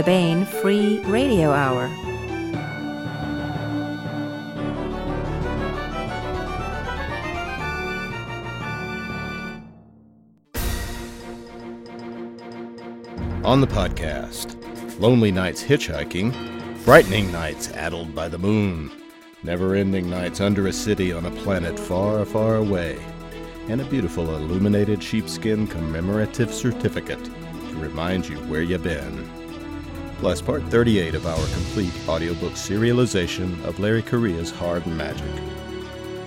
[0.00, 1.84] the Baen Free Radio Hour.
[13.44, 14.56] On the podcast,
[14.98, 16.32] lonely nights hitchhiking,
[16.78, 18.90] frightening nights addled by the moon,
[19.42, 22.98] never ending nights under a city on a planet far, far away,
[23.68, 29.39] and a beautiful illuminated sheepskin commemorative certificate to remind you where you've been.
[30.20, 35.32] Plus, part 38 of our complete audiobook serialization of Larry Correia's Hard Magic.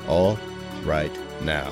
[0.07, 0.39] All
[0.83, 1.71] right now.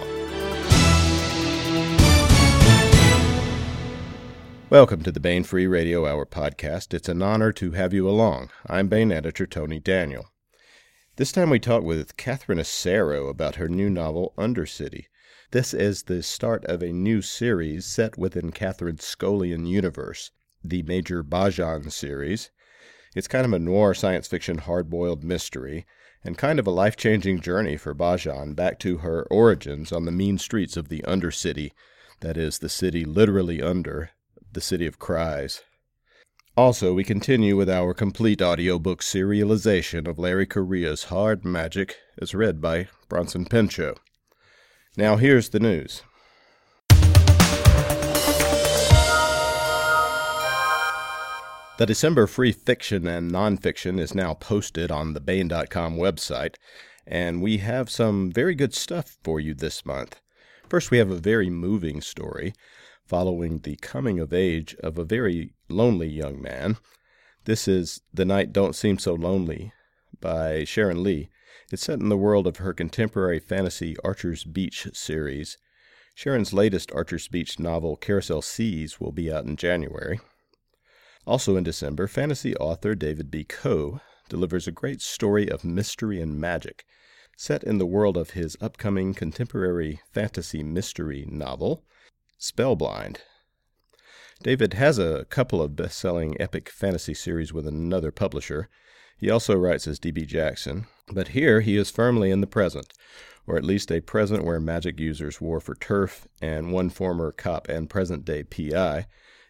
[4.70, 6.94] Welcome to the Baen Free Radio Hour podcast.
[6.94, 8.52] It's an honor to have you along.
[8.68, 10.28] I'm Baen editor Tony Daniel.
[11.16, 15.06] This time we talk with Catherine Asaro about her new novel, Undercity.
[15.50, 20.30] This is the start of a new series set within Catherine's Skolian universe,
[20.64, 22.52] the Major Bhaajan series.
[23.16, 25.86] It's kind of a noir science fiction hard boiled mystery,
[26.24, 30.12] and kind of a life changing journey for Bhaajan back to her origins on the
[30.12, 31.72] mean streets of the Undercity,
[32.20, 34.12] that is, the city literally under
[34.54, 35.64] the City of Cries.
[36.58, 42.62] Also, we continue with our complete audiobook serialization of Larry Correia's Hard Magic, as read
[42.62, 44.00] by Bronson Pinchot.
[44.98, 46.04] Now, here's the news.
[51.82, 56.58] The December free fiction and nonfiction is now posted on the Baen.com website,
[57.08, 60.22] and we have some very good stuff for you this month.
[60.70, 62.54] First, we have a very moving story
[63.04, 66.78] following the coming of age of a very lonely young man.
[67.46, 69.74] This is The Night Don't Seem So Lonely
[70.20, 71.32] by Sharon Lee.
[71.72, 75.58] It's set in the world of her contemporary fantasy Archer's Beach series.
[76.14, 80.20] Sharon's latest Archer's Beach novel, Carousel Seas, will be out in January.
[81.28, 83.44] Also in December, fantasy author David B.
[83.44, 86.84] Coe delivers a great story of mystery and magic,
[87.38, 91.84] set in the world of his upcoming contemporary fantasy mystery novel,
[92.40, 93.18] Spellblind.
[94.42, 98.68] David has a couple of best selling epic fantasy series with another publisher.
[99.16, 100.26] He also writes as D.B.
[100.26, 102.92] Jackson, but here he is firmly in the present,
[103.46, 107.70] or at least a present where magic users war for turf, and one former cop
[107.70, 109.06] and present day PI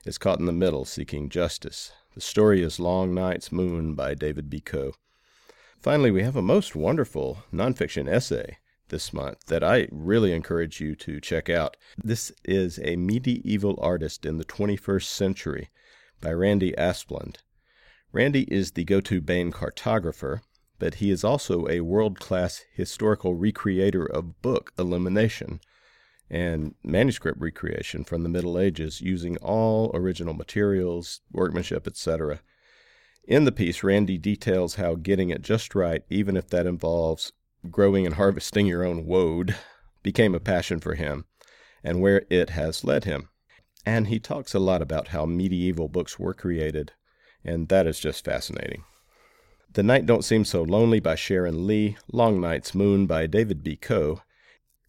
[0.05, 1.91] is caught in the middle seeking justice.
[2.15, 4.59] The story is Long Night's Moon by David B.
[4.59, 4.93] Coe.
[5.79, 8.57] Finally, we have a most wonderful nonfiction essay
[8.89, 11.77] this month that I really encourage you to check out.
[11.97, 15.69] This is A Medieval Artist in the 21st Century
[16.19, 17.37] by Randy Asplund.
[18.11, 20.41] Randy is the go to Baen cartographer,
[20.77, 25.61] but he is also a world class historical recreator of book illumination
[26.31, 32.39] and manuscript recreation from the Middle Ages using all original materials, workmanship, etc.
[33.25, 37.33] In the piece, Randy details how getting it just right, even if that involves
[37.69, 39.55] growing and harvesting your own woad,
[40.03, 41.25] became a passion for him
[41.83, 43.27] and where it has led him.
[43.85, 46.93] And he talks a lot about how medieval books were created,
[47.43, 48.83] and that is just fascinating.
[49.73, 53.75] The Night Don't Seem So Lonely by Sharon Lee, Long Night's Moon by David B.
[53.75, 54.21] Coe,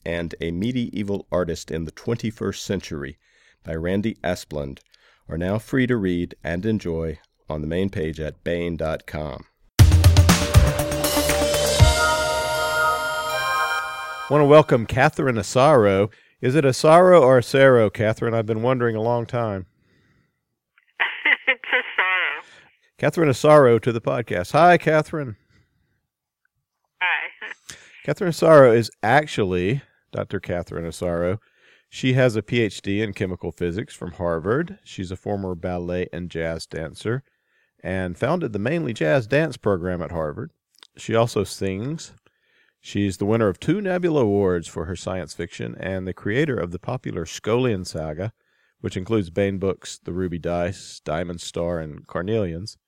[0.05, 3.19] and A Medieval Artist in the 21st Century
[3.65, 4.81] by Randy Asplund
[5.29, 7.19] are now free to read and enjoy
[7.49, 9.47] on the main page at Baen.com.
[14.25, 16.11] I want to welcome Catherine Asaro.
[16.41, 18.35] Is it Asaro or Asaro, Catherine?
[18.35, 19.67] I've been wondering a long time.
[21.47, 22.45] it's Asaro.
[22.99, 24.53] Catherine Asaro to the podcast.
[24.53, 25.37] Hi, Catherine.
[27.01, 27.49] Hi.
[28.05, 29.83] Catherine Asaro is actually
[30.13, 30.39] Dr.
[30.41, 31.39] Catherine Asaro.
[31.89, 34.79] She has a PhD in chemical physics from Harvard.
[34.85, 37.23] She's a former ballet and jazz dancer
[37.83, 40.53] and founded the mainly jazz dance program at Harvard.
[40.97, 42.13] She also sings.
[42.81, 46.71] She's the winner of two Nebula Awards for her science fiction and the creator of
[46.71, 48.33] the popular Skolian saga,
[48.81, 52.79] which includes Baen books The Ruby Dice, Diamond Star, and Carnelians.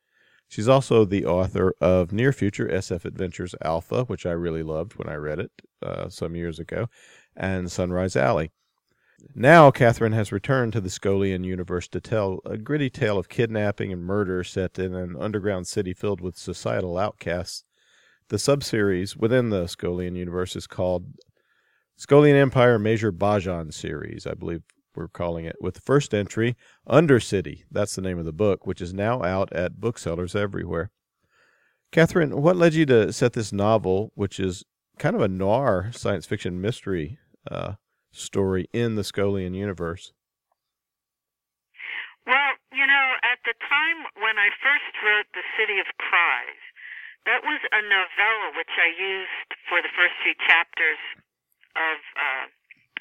[0.55, 5.09] She's also the author of Near Future SF Adventures Alpha, which I really loved when
[5.09, 5.51] I read it
[5.83, 6.87] uh, some years ago,
[7.35, 8.53] and Sunrise Alley.
[9.35, 13.93] Now, Catherine has returned to the Skolian universe to tell a gritty tale of kidnapping
[13.93, 17.65] and murder set in an underground city filled with societal outcasts.
[18.29, 21.07] The subseries within the Skolian universe is called
[21.99, 24.63] Skolian Empire Major Bhaajan series, I believe
[24.97, 26.57] we're calling it, with the first entry,
[26.89, 27.65] Undercity.
[27.71, 30.91] That's the name of the book, which is now out at booksellers everywhere.
[31.93, 34.65] Catherine, what led you to set this novel, which is
[34.99, 37.19] kind of a noir science fiction mystery
[37.51, 37.75] uh,
[38.13, 40.13] story in the Skolian universe?
[42.27, 46.63] Well, you know, at the time when I first wrote The City of Cries,
[47.27, 51.01] that was a novella which I used for the first few chapters
[51.77, 52.45] of uh,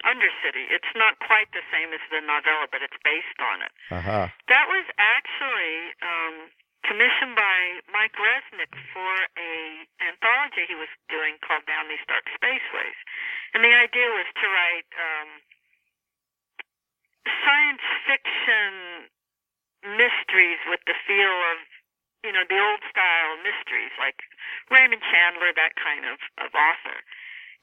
[0.04, 0.68] Undercity.
[0.68, 3.72] It's not quite the same as the novella, but it's based on it.
[3.88, 4.28] Uh-huh.
[4.52, 6.36] That was actually um,
[6.84, 13.00] commissioned by Mike Resnick for a anthology he was doing called Down These Dark Spaceways,
[13.56, 15.30] and the idea was to write um,
[17.48, 19.08] science fiction
[19.84, 21.60] mysteries with the feel of
[22.24, 24.20] you know the old style mysteries like
[24.72, 27.00] Raymond Chandler, that kind of, of author.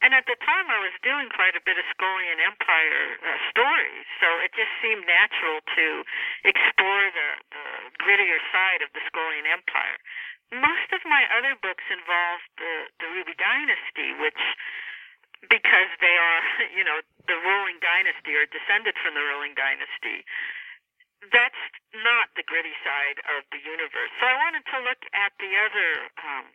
[0.01, 4.09] And at the time, I was doing quite a bit of Skolian Empire uh, stories,
[4.17, 5.87] so it just seemed natural to
[6.49, 7.67] explore the, the
[8.01, 10.01] grittier side of the Skolian Empire.
[10.57, 14.41] Most of my other books involved the, the Ruby Dynasty, which,
[15.53, 16.41] because they are,
[16.77, 20.25] you know, the ruling dynasty or descended from the ruling dynasty,
[21.29, 21.61] that's
[21.93, 24.09] not the gritty side of the universe.
[24.17, 25.91] So I wanted to look at the other
[26.25, 26.47] um,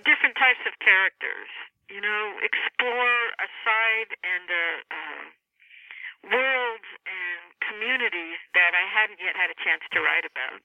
[0.00, 1.52] different types of characters
[1.88, 5.24] you know, explore a side and a uh,
[6.32, 10.58] worlds and communities that I hadn't yet had a chance to write about.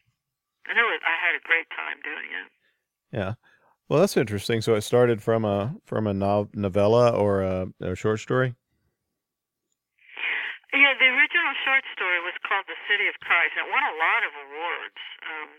[0.69, 2.50] I know I had a great time doing it.
[3.13, 3.33] Yeah.
[3.89, 4.62] Well, that's interesting.
[4.62, 8.56] So it started from a from a novella or a, a short story.
[10.71, 13.95] Yeah, the original short story was called "The City of Cries," and it won a
[14.00, 15.01] lot of awards.
[15.27, 15.50] Um,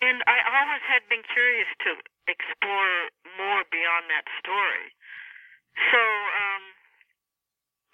[0.00, 1.96] and I always had been curious to
[2.28, 3.10] explore
[3.40, 4.92] more beyond that story.
[5.92, 6.64] So um,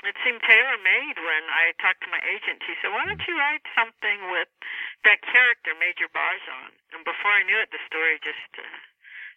[0.06, 2.62] it seemed tailor made when I talked to my agent.
[2.66, 4.50] He said, "Why don't you write something with
[5.06, 8.66] that character, Major Bhaajan?" And before I knew it, the story just uh,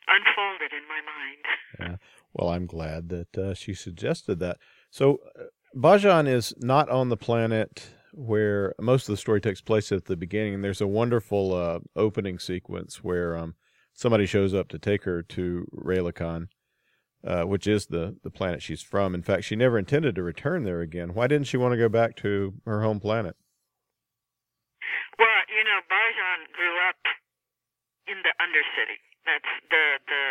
[0.09, 1.43] unfolded in my mind.
[1.79, 1.97] Yeah.
[2.33, 4.57] Well, I'm glad that uh, she suggested that.
[4.89, 9.91] So, uh, Bhaajan is not on the planet where most of the story takes place
[9.91, 10.61] at the beginning.
[10.61, 13.55] There's a wonderful uh, opening sequence where um,
[13.93, 16.47] somebody shows up to take her to Raylicon,
[17.25, 19.13] uh, which is the, the planet she's from.
[19.13, 21.13] In fact, she never intended to return there again.
[21.13, 23.35] Why didn't she want to go back to her home planet?
[25.19, 26.99] Well, you know, Bhaajan grew up
[28.07, 28.99] in the Undercity.
[29.25, 30.23] That's the the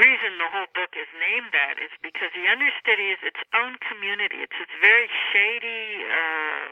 [0.00, 4.40] reason the whole book is named that is because the Undercity is its own community.
[4.40, 6.64] It's it's very shady, uh,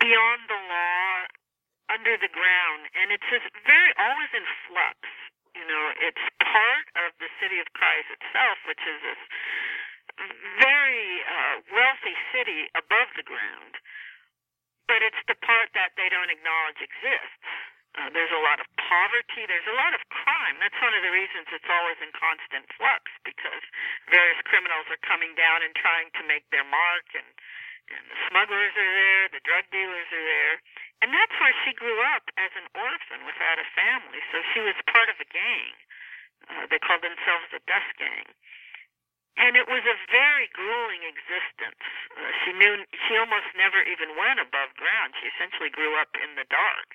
[0.00, 1.08] beyond the law,
[1.92, 4.96] under the ground, and it's just very always in flux.
[5.52, 9.20] You know, it's part of the city of Cries itself, which is this
[10.60, 13.76] very uh, wealthy city above the ground,
[14.88, 17.48] but it's the part that they don't acknowledge exists.
[17.92, 19.44] Uh, there's a lot of poverty.
[19.44, 20.56] There's a lot of crime.
[20.64, 23.60] That's one of the reasons it's always in constant flux because
[24.08, 27.28] various criminals are coming down and trying to make their mark, and,
[27.92, 30.54] and the smugglers are there, the drug dealers are there,
[31.04, 34.24] and that's where she grew up as an orphan without a family.
[34.32, 35.74] So she was part of a gang.
[36.48, 38.24] Uh, they called themselves the Dust Gang.
[39.36, 41.82] And it was a very grueling existence.
[42.14, 45.16] Uh, she knew she almost never even went above ground.
[45.20, 46.88] She essentially grew up in the dark.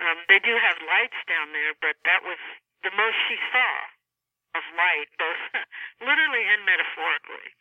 [0.00, 2.40] Um, they do have lights down there, but that was
[2.82, 3.72] the most she saw
[4.56, 5.42] of light, both
[6.08, 7.52] literally and metaphorically.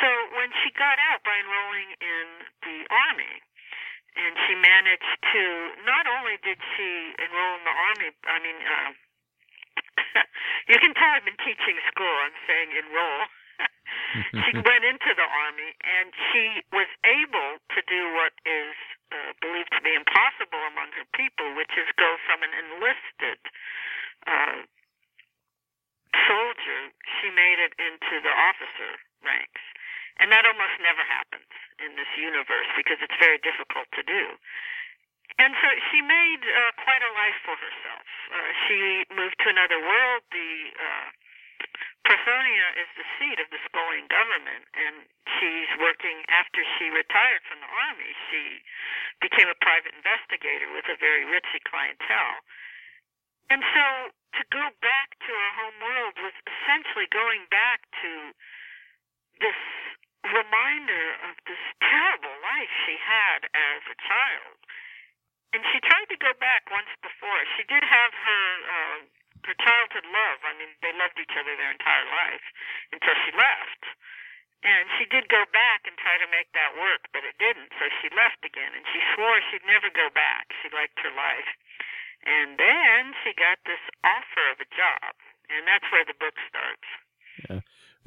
[0.00, 2.26] So when she got out by enrolling in
[2.64, 3.40] the army,
[4.14, 5.42] and she managed to
[5.86, 8.90] not only did she enroll in the army i mean uh,
[10.70, 13.22] you can tell i've been teaching school i'm saying enroll
[14.46, 18.74] she went into the army and she was able to do what is
[28.84, 29.13] Mm-hmm.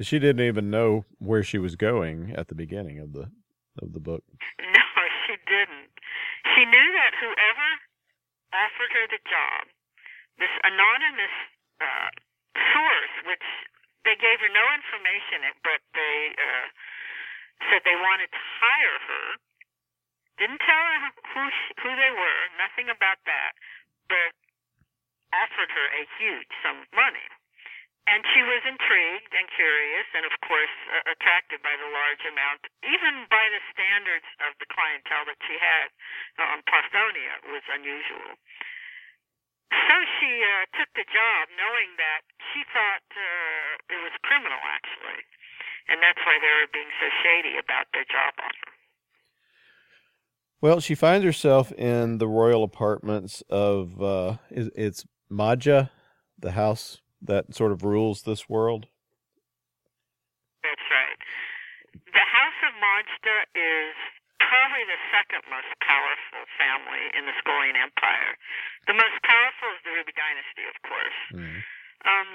[0.08, 3.28] She didn't even know where she was going at the beginning of the
[3.76, 4.24] of the book.
[4.56, 4.88] No,
[5.28, 5.92] she didn't.
[6.56, 7.68] She knew that whoever
[8.56, 9.68] offered her the job,
[10.40, 11.36] this anonymous
[11.84, 12.08] uh,
[12.72, 13.44] source, which
[14.08, 16.66] they gave her no information, but they uh,
[17.68, 19.26] said they wanted to hire her.
[20.40, 20.98] Didn't tell her
[21.36, 23.60] who she, who they were, nothing about that,
[24.08, 24.32] but
[25.36, 27.28] offered her a huge sum of money.
[28.08, 32.64] And she was intrigued and curious, and of course uh, attracted by the large amount,
[32.80, 35.92] even by the standards of the clientele that she had
[36.40, 38.40] on Parthonia was unusual.
[39.98, 42.22] So she uh, took the job, knowing that
[42.54, 45.26] she thought uh, it was criminal, actually,
[45.90, 48.70] and that's why they were being so shady about their job offer.
[50.60, 55.90] Well, she finds herself in the royal apartments of uh, it's Majda,
[56.38, 58.86] the house that sort of rules this world?
[60.62, 61.18] That's right.
[62.06, 63.96] The House of Majda is
[64.48, 68.32] probably the second most powerful family in the Skolian Empire.
[68.88, 71.20] The most powerful is the Ruby Dynasty, of course.
[71.36, 71.60] Mm.
[72.08, 72.28] Um,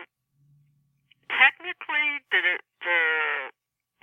[1.34, 2.42] technically, the,
[2.86, 3.00] the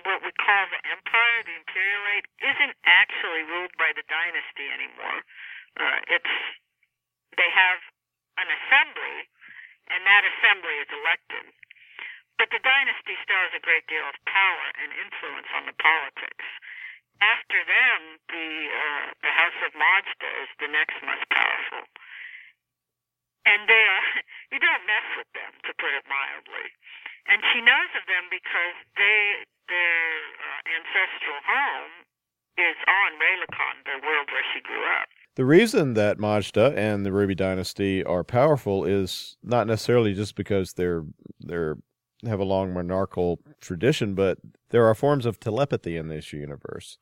[0.03, 5.21] what we call the empire, the imperialate, isn't actually ruled by the dynasty anymore.
[5.79, 6.35] Uh, it's
[7.39, 7.79] they have
[8.43, 9.31] an assembly
[9.91, 11.47] and that assembly is elected.
[12.39, 16.47] But the dynasty still has a great deal of power and influence on the politics.
[17.21, 18.01] After them,
[18.33, 21.85] the uh, the House of Majda is the next most powerful,
[23.45, 24.07] and they are
[24.53, 26.69] you don't mess with them, to put it mildly.
[27.29, 30.09] And she knows of them because they their
[30.41, 32.09] uh, ancestral home
[32.59, 35.09] is on Raylicon, the world where she grew up.
[35.37, 40.75] The reason that Majda and the Ruby Dynasty are powerful is not necessarily just because
[40.75, 41.05] they're
[41.39, 41.77] they're
[42.27, 44.39] have a long monarchical tradition, but
[44.71, 46.99] there are forms of telepathy in this universe,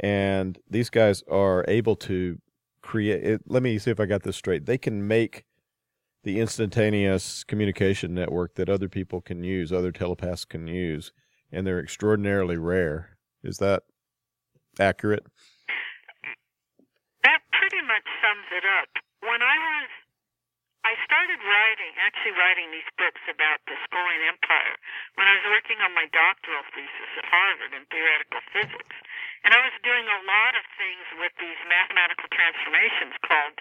[0.00, 2.38] and these guys are able to
[2.82, 3.24] create.
[3.24, 4.66] It, let me see if I got this straight.
[4.66, 5.44] They can make
[6.24, 11.12] the instantaneous communication network that other people can use, other telepaths can use,
[11.52, 13.16] and they're extraordinarily rare.
[13.44, 13.84] Is that
[14.80, 15.24] accurate?
[17.22, 18.88] That pretty much sums it up.
[19.20, 19.88] When I was,
[20.84, 24.76] I started writing, actually writing these books about the Skolian Empire
[25.16, 28.96] when I was working on my doctoral thesis at Harvard in theoretical physics.
[29.44, 33.60] And I was doing a lot of things with these mathematical transformations called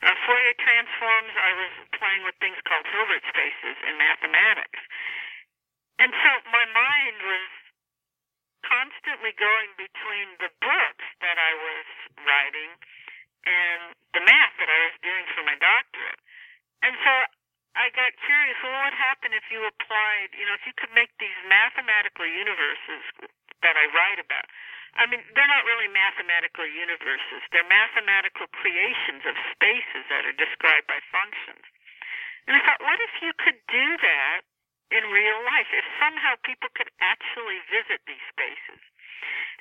[0.00, 1.32] uh, Fourier transforms.
[1.36, 4.80] I was playing with things called Hilbert spaces in mathematics.
[6.00, 7.48] And so my mind was
[8.64, 11.86] constantly going between the books that I was
[12.24, 12.70] writing
[13.44, 16.20] and the math that I was doing for my doctorate.
[16.80, 17.12] And so
[17.76, 20.92] I got curious, well, what would happen if you applied, you know, if you could
[20.96, 23.04] make these mathematical universes
[23.60, 24.48] that I write about?
[24.98, 27.40] I mean, they're not really mathematical universes.
[27.54, 31.62] They're mathematical creations of spaces that are described by functions.
[32.50, 34.42] And I thought, what if you could do that
[34.90, 35.70] in real life?
[35.70, 38.82] If somehow people could actually visit these spaces?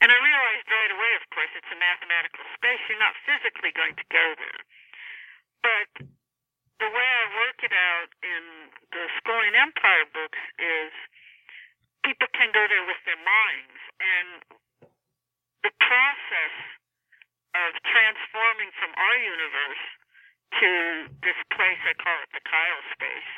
[0.01, 2.79] And I realized right away, of course, it's a mathematical space.
[2.87, 4.61] You're not physically going to go there.
[5.59, 5.91] But
[6.79, 10.91] the way I work it out in the Skolian Empire books is
[12.07, 13.79] people can go there with their minds.
[13.99, 14.39] And
[15.63, 16.55] the process
[17.55, 19.83] of transforming from our universe
[20.61, 20.69] to
[21.21, 23.31] this place, I call it the Kyle space,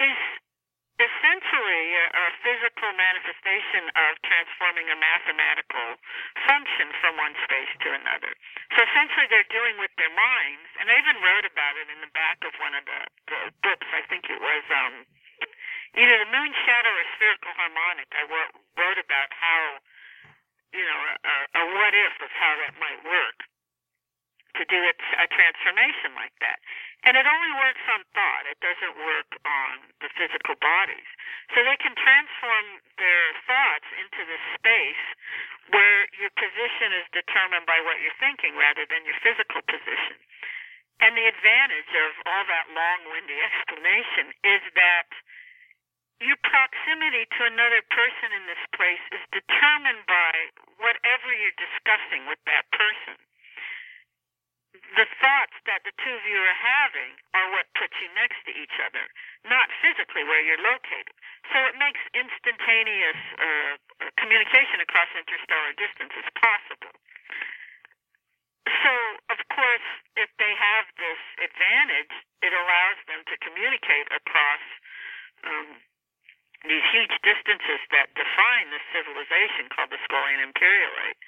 [0.00, 0.20] is
[1.00, 6.00] essentially a, physical manifestation of transforming a mathematical
[6.48, 8.32] function from one space to another.
[8.76, 12.12] So essentially they're doing with their minds, and I even wrote about it in the
[12.16, 13.88] back of one of the, the books.
[13.92, 15.04] I think it was um,
[16.00, 18.08] either the moon shadow or spherical harmonic.
[18.16, 19.84] I wrote, wrote about how,
[20.72, 23.38] you know, a, a what if of how that might work
[24.58, 26.58] to do a, a transformation like that.
[27.06, 28.44] And it only works on thought.
[28.50, 31.06] It doesn't work on the physical bodies.
[31.54, 35.04] So they can transform their thoughts into the space
[35.72, 40.18] where your position is determined by what you're thinking rather than your physical position.
[41.00, 45.08] And the advantage of all that long-winded explanation is that
[46.20, 50.29] your proximity to another person in this place is determined by
[51.10, 53.18] whatever you're discussing with that person
[54.94, 58.54] the thoughts that the two of you are having are what puts you next to
[58.54, 59.02] each other,
[59.46, 61.10] not physically where you're located.
[61.50, 63.74] So it makes instantaneous uh,
[64.18, 66.94] communication across interstellar distances possible.
[68.66, 68.92] So,
[69.30, 74.62] of course, if they have this advantage, it allows them to communicate across
[75.46, 75.82] um,
[76.66, 81.18] these huge distances that define this civilization called the Skolian Imperialate.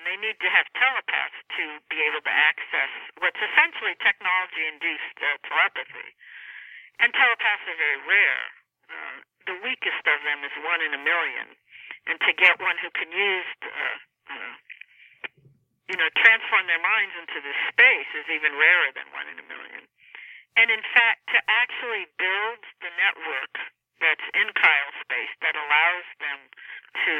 [0.00, 2.88] and they need to have telepaths to be able to access
[3.20, 6.16] what's essentially technology-induced uh, telepathy.
[7.04, 8.44] And telepaths are very rare.
[8.88, 11.52] Uh, the weakest of them is one in a million,
[12.08, 13.96] and to get one who can use, uh,
[14.32, 14.52] uh,
[15.92, 19.46] you know, transform their minds into this space is even rarer than one in a
[19.46, 19.84] million.
[20.56, 23.52] And in fact, to actually build the network
[24.00, 26.38] that's in Kyle space that allows them
[27.06, 27.14] to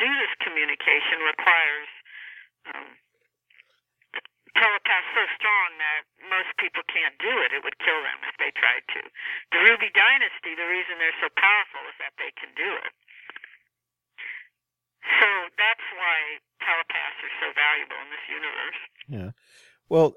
[0.00, 1.90] do this communication requires
[2.72, 2.88] um,
[4.56, 7.52] telepath so strong that most people can't do it.
[7.52, 9.00] It would kill them if they tried to.
[9.52, 12.92] The Ruby Dynasty, the reason they're so powerful is that they can do it.
[15.20, 18.80] So that's why telepaths are so valuable in this universe.
[19.08, 19.30] Yeah.
[19.88, 20.16] Well,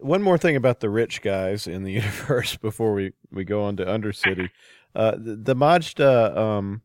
[0.00, 3.76] one more thing about the rich guys in the universe before we, we go on
[3.76, 4.50] to Undercity.
[4.94, 6.82] Uh, the, the Majda um,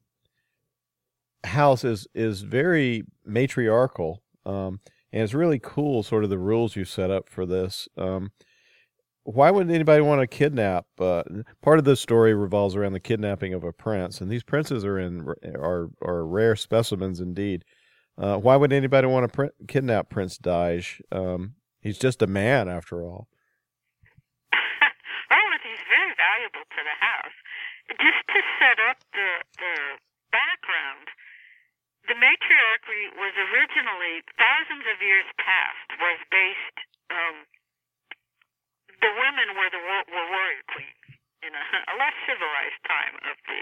[1.44, 4.24] house is, is very matriarchal.
[4.46, 4.80] Um,
[5.12, 7.88] and it's really cool, sort of the rules you set up for this.
[7.98, 8.32] Um,
[9.24, 10.86] why wouldn't anybody want to kidnap?
[10.98, 11.24] Uh,
[11.62, 14.98] part of the story revolves around the kidnapping of a prince, and these princes are
[14.98, 17.64] in are are rare specimens indeed.
[18.18, 21.02] Uh, why would anybody want to kidnap Prince Dayj?
[21.12, 23.28] Um, he's just a man, after all.
[25.32, 27.38] oh, he's very valuable to the house.
[27.90, 29.76] Just to set up the the
[30.30, 31.10] background,
[32.06, 36.78] the matriarchy was originally thousands of years past was based.
[37.10, 37.50] Um,
[39.02, 41.06] the women were the were warrior queens
[41.42, 43.62] in a, a less civilized time of the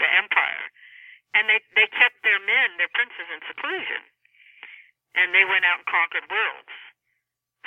[0.00, 0.64] the empire,
[1.36, 4.02] and they they kept their men, their princes, in seclusion,
[5.20, 6.72] and they went out and conquered worlds.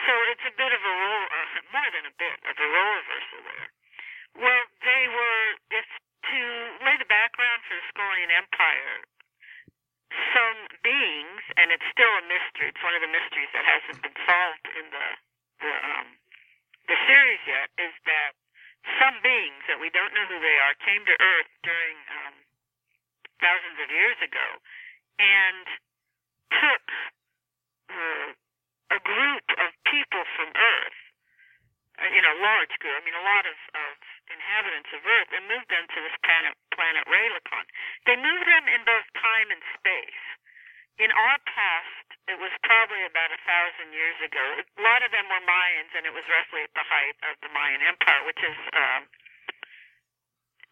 [0.01, 1.27] So it's a bit of a role,
[1.69, 3.69] more than a bit of a role reversal there.
[4.35, 5.43] Well, they were,
[6.33, 6.41] to
[6.81, 9.05] lay the background for the Skolian Empire,
[10.33, 12.73] some beings, and it's still a mystery.
[12.73, 15.07] It's one of the mysteries that hasn't been solved in the
[15.61, 16.07] the um,
[16.89, 17.69] the series yet.
[17.77, 18.33] Is that
[18.97, 22.35] some beings that we don't know who they are came to Earth during um,
[23.41, 24.47] thousands of years ago
[25.21, 25.65] and
[26.49, 26.85] took
[27.93, 28.29] uh,
[28.97, 30.99] a group of people from Earth,
[32.01, 32.93] uh, you know, large group.
[32.97, 33.93] I mean, a lot of, of
[34.31, 37.65] inhabitants of Earth, and moved them to this planet, planet Raylicon.
[38.05, 40.23] They moved them in both time and space.
[41.01, 44.45] In our past, it was probably about a thousand years ago.
[44.77, 47.49] A lot of them were Mayans, and it was roughly at the height of the
[47.49, 49.01] Mayan Empire, which is um,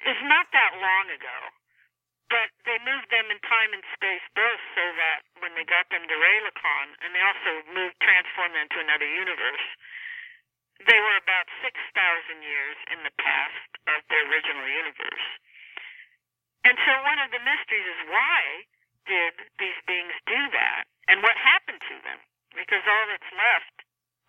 [0.06, 1.38] is not that long ago.
[2.32, 6.08] But they moved them in time and space both so that when they got them
[6.08, 9.66] to Raylicon, and they also moved, transformed them to another universe,
[10.88, 11.74] they were about 6,000
[12.42, 15.28] years in the past of their original universe.
[16.64, 18.42] And so one of the mysteries is why
[19.10, 20.86] did these beings do that?
[21.10, 22.20] And what happened to them?
[22.54, 23.76] Because all that's left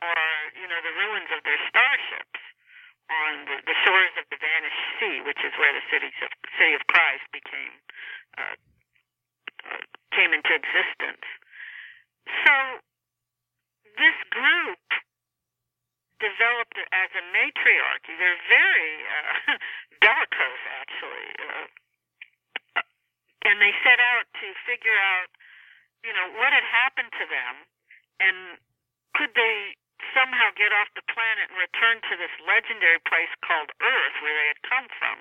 [0.01, 2.41] are, you know, the ruins of their starships
[3.13, 6.73] on the, the shores of the vanished sea, which is where the city of, city
[6.73, 7.75] of Cries became,
[8.41, 8.57] uh,
[9.69, 9.83] uh,
[10.17, 11.27] came into existence.
[12.47, 12.55] So
[13.99, 14.82] this group
[16.23, 18.15] developed as a matriarchy.
[18.15, 19.59] They're very uh,
[20.03, 21.29] bellicose, actually.
[21.43, 21.67] Uh,
[23.51, 25.29] and they set out to figure out,
[26.07, 27.55] you know, what had happened to them,
[28.23, 28.37] and
[29.19, 29.75] could they
[30.15, 34.49] somehow get off the planet and return to this legendary place called Earth, where they
[34.55, 35.19] had come from.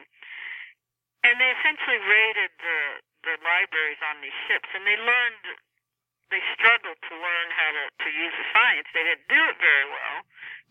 [1.21, 2.79] And they essentially raided the
[3.21, 5.45] the libraries on these ships, and they learned
[6.33, 8.87] they struggled to learn how to, to use the science.
[8.95, 10.17] They didn't do it very well.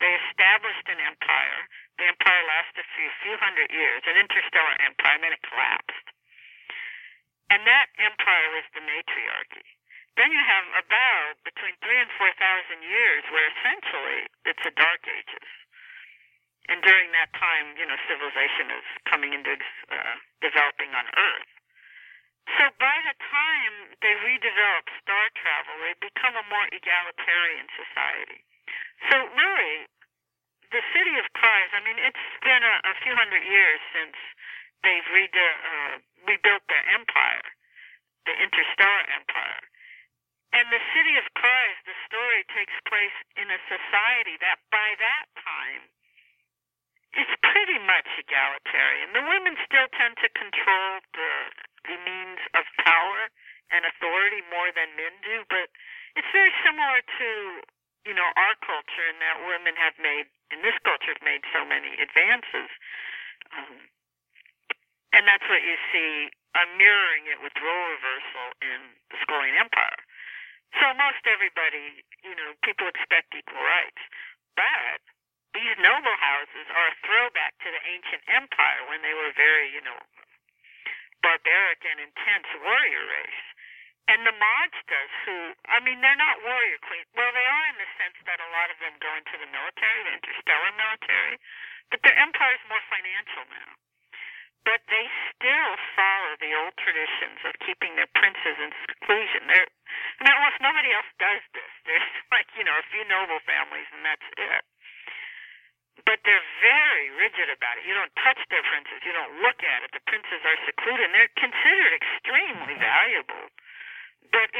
[0.00, 1.60] They established an empire.
[2.00, 6.06] The empire lasted for a few hundred years, an interstellar empire, and then it collapsed.
[7.52, 9.68] And that empire was the matriarchy.
[10.16, 15.04] Then you have about between three and four thousand years where essentially it's a dark
[15.06, 15.48] ages.
[16.68, 19.58] And during that time, you know, civilization is coming into
[19.90, 21.52] uh, developing on Earth.
[22.58, 28.42] So by the time they redevelop star travel, they become a more egalitarian society.
[29.08, 29.88] So really,
[30.70, 34.16] the city of Cries, I mean, it's been a, a few hundred years since
[34.82, 35.94] they've re- uh,
[36.26, 37.46] rebuilt their empire,
[38.26, 39.62] the interstellar empire.
[40.50, 45.26] And the city of Cries, the story takes place in a society that by that
[45.38, 45.86] time
[47.14, 49.10] is pretty much egalitarian.
[49.14, 51.32] The women still tend to control the,
[51.86, 53.30] the means of power
[53.70, 55.70] and authority more than men do, but
[56.18, 57.30] it's very similar to,
[58.04, 61.64] you know, our culture in that women have made, in this culture, have made so
[61.64, 62.70] many advances.
[63.52, 63.88] Um,
[65.12, 66.30] and that's what you see.
[66.54, 68.80] I'm mirroring it with role reversal in
[69.12, 70.00] the Skolian Empire.
[70.78, 74.02] So most everybody, you know, people expect equal rights.
[74.54, 75.02] But
[75.54, 79.82] these noble houses are a throwback to the ancient empire when they were very, you
[79.82, 79.98] know,
[81.22, 83.42] barbaric and intense warrior race.
[84.10, 87.09] And the Majdas, who, I mean, they're not warrior queens.
[87.20, 90.00] Well, they are in the sense that a lot of them go into the military,
[90.08, 91.36] the interstellar military,
[91.92, 93.76] but their empire is more financial now.
[94.64, 99.52] But they still follow the old traditions of keeping their princes in seclusion.
[99.52, 101.72] They're, I mean, almost nobody else does this.
[101.84, 104.64] There's like, you know, a few noble families, and that's it
[106.08, 107.84] but they're very rigid about it.
[107.84, 108.98] You don't touch their princes.
[109.04, 109.92] You don't look at it.
[109.92, 113.39] The princes are secluded, and they're considered extremely valuable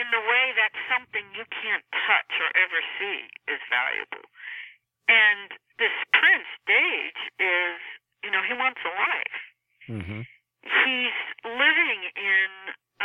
[0.01, 4.25] in the way that something you can't touch or ever see is valuable.
[5.13, 7.77] And this Prince Dayj is,
[8.25, 9.39] you know, he wants a life.
[9.93, 10.23] Mm-hmm.
[10.65, 12.51] He's living in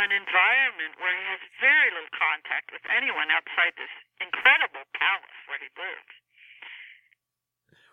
[0.00, 5.60] an environment where he has very little contact with anyone outside this incredible palace where
[5.60, 6.12] he lives.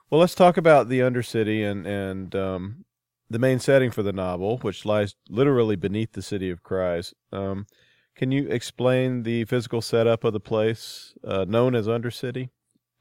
[0.10, 2.86] Well, let's talk about the Undercity and and um,
[3.30, 7.14] the main setting for the novel, which lies literally beneath the city of Cries.
[7.32, 7.66] Um,
[8.16, 12.50] can you explain the physical setup of the place uh, known as Undercity?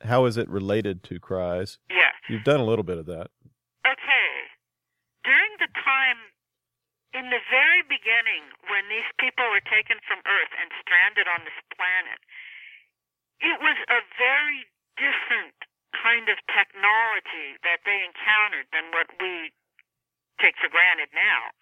[0.03, 1.79] How is it related to Cries?
[1.90, 2.14] Yes.
[2.29, 3.31] You've done a little bit of that.
[3.87, 4.31] Okay.
[5.22, 6.18] During the time,
[7.12, 11.61] in the very beginning, when these people were taken from Earth and stranded on this
[11.77, 12.18] planet,
[13.44, 14.64] it was a very
[14.96, 15.55] different
[15.92, 19.53] kind of technology that they encountered than what we
[20.40, 21.53] take for granted now.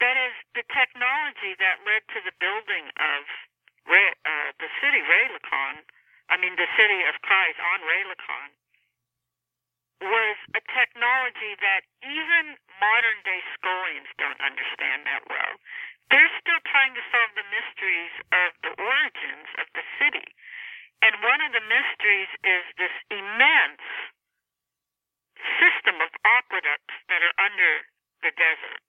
[0.00, 3.20] That is the technology that led to the building of
[3.88, 5.84] Ray, uh, the city Raylicon.
[6.28, 8.50] I mean, the city of Cries on Raylicon
[10.04, 15.56] was a technology that even modern day Skolians don't understand that well.
[16.12, 20.28] They're still trying to solve the mysteries of the origins of the city.
[21.00, 23.86] And one of the mysteries is this immense
[25.60, 27.72] system of aqueducts that are under
[28.22, 28.80] the desert.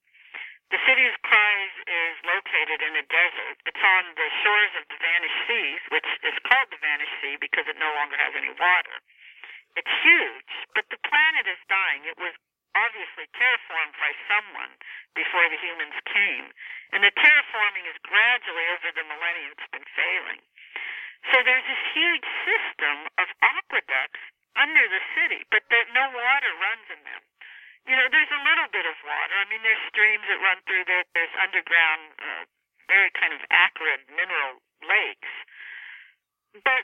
[0.67, 3.55] The city of Cries is located in a desert.
[3.63, 7.71] It's on the shores of the Vanished Seas, which is called the Vanished Sea because
[7.71, 8.95] it no longer has any water.
[9.79, 12.03] It's huge, but the planet is dying.
[12.03, 12.35] It was
[12.75, 14.75] obviously terraformed by someone
[15.15, 16.51] before the humans came.
[16.91, 20.43] And the terraforming is gradually over the millennia, it's been failing.
[21.31, 24.19] So there's this huge system of aqueducts
[24.59, 27.23] under the city, but there, no water runs in them
[27.87, 29.35] you know, there's a little bit of water.
[29.39, 31.07] I mean, there's streams that run through there.
[31.15, 32.43] There's underground, uh,
[32.91, 35.33] very kind of acrid mineral lakes.
[36.63, 36.83] But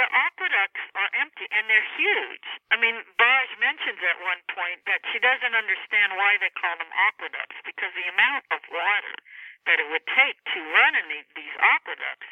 [0.00, 2.46] the aqueducts are empty and they're huge.
[2.72, 6.88] I mean, Bhaaj mentions at one point that she doesn't understand why they call them
[6.94, 9.16] aqueducts because the amount of water
[9.66, 12.30] that it would take to run in the, these aqueducts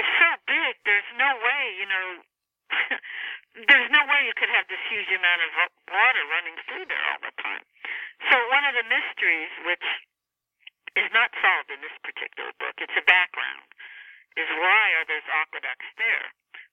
[0.00, 0.80] is so big.
[0.88, 2.24] There's no way, you know,
[3.70, 5.50] there's no way you could have this huge amount of
[5.86, 7.64] water running through there all the time.
[8.30, 9.86] So one of the mysteries, which
[10.98, 13.66] is not solved in this particular book, it's a background,
[14.34, 16.26] is why are those aqueducts there?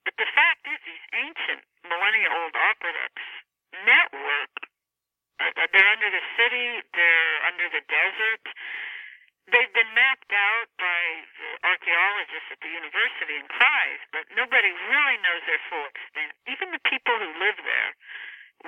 [0.06, 3.28] But the fact is, these ancient millennia-old aqueducts
[3.86, 4.54] network.
[5.38, 6.82] Uh, they're under the city.
[6.94, 8.46] They're under the desert.
[9.52, 11.02] They've been mapped out by
[11.68, 16.32] archaeologists at the university in Cries, but nobody really knows their full extent.
[16.48, 17.92] Even the people who live there,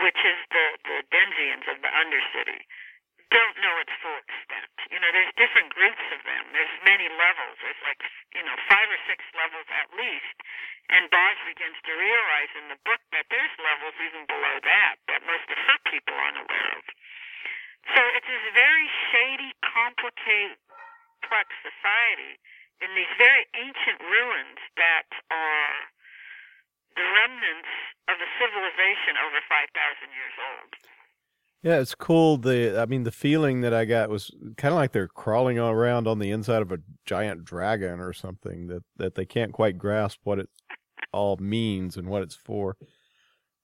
[0.03, 2.67] which is the, the Denzians of the Undercity,
[3.31, 4.75] don't know its full extent.
[4.91, 6.51] You know, there's different groups of them.
[6.51, 7.55] There's many levels.
[7.63, 8.03] There's like,
[8.35, 10.37] you know, five or six levels at least.
[10.91, 15.23] And Bhaaj begins to realize in the book that there's levels even below that that
[15.23, 16.83] most of her people aren't aware of.
[17.95, 20.59] So it's this very shady, complicated,
[21.23, 22.35] complex society
[22.83, 25.75] in these very ancient ruins that are
[26.99, 27.71] the remnants
[28.11, 29.71] of a civilization over 5,000
[30.11, 30.71] years old.
[31.63, 32.37] Yeah, it's cool.
[32.37, 36.07] The I mean, the feeling that I got was kind of like they're crawling around
[36.07, 40.21] on the inside of a giant dragon or something that that they can't quite grasp
[40.23, 40.49] what it
[41.11, 42.77] all means and what it's for.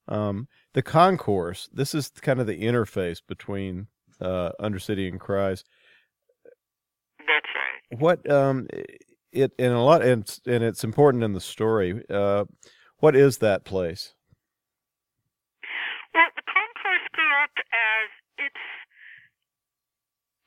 [0.06, 1.68] Um, the concourse.
[1.72, 3.86] This is kind of the interface between
[4.20, 5.64] uh, Undercity and Cries.
[7.18, 8.00] That's right.
[8.00, 8.68] What um
[9.32, 12.04] it in a lot and and it's important in the story.
[12.10, 12.44] Uh,
[12.98, 14.14] what is that place?
[16.12, 18.66] Well, the concourse grew up as it's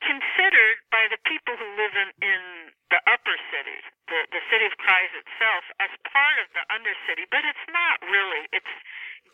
[0.03, 2.41] considered by the people who live in, in
[2.91, 3.79] the upper city,
[4.11, 8.43] the, the city of Cries itself, as part of the undercity, but it's not really.
[8.51, 8.75] It's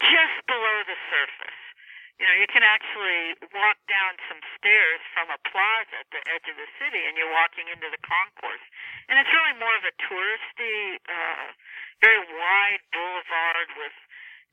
[0.05, 1.59] just below the surface.
[2.21, 6.49] You know, you can actually walk down some stairs from a plaza at the edge
[6.49, 8.65] of the city, and you're walking into the concourse.
[9.05, 11.53] and it's really more of a touristy, uh,
[12.01, 13.93] very wide boulevard with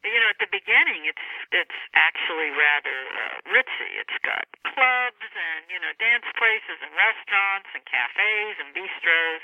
[0.04, 3.90] you know, at the beginning, it's it's actually rather uh, ritzy.
[3.96, 9.42] It's got clubs and you know dance places and restaurants and cafes and bistros.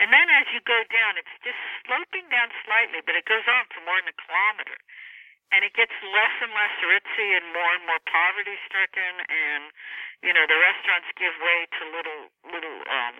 [0.00, 3.68] And then as you go down, it's just sloping down slightly, but it goes on
[3.70, 4.80] for more than a kilometer.
[5.52, 9.14] And it gets less and less ritzy and more and more poverty stricken.
[9.28, 9.68] And,
[10.24, 13.16] you know, the restaurants give way to little, little, um,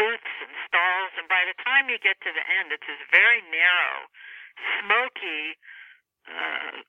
[0.00, 1.12] booths and stalls.
[1.20, 4.08] And by the time you get to the end, it's this very narrow,
[4.80, 5.60] smoky
[6.28, 6.80] uh,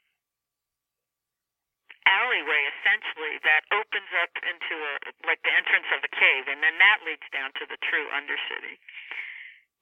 [2.07, 4.93] alleyway essentially that opens up into a
[5.29, 8.81] like the entrance of a cave and then that leads down to the true undercity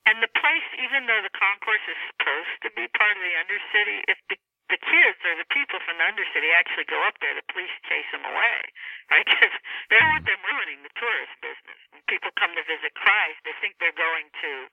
[0.08, 4.04] and the place even though the concourse is supposed to be part of the undercity
[4.08, 4.38] if the
[4.70, 8.06] the kids or the people from the undercity actually go up there the police chase
[8.14, 8.60] them away
[9.12, 9.56] right because
[9.90, 13.56] they don't want them ruining the tourist business when people come to visit Cries they
[13.58, 14.70] think they're going to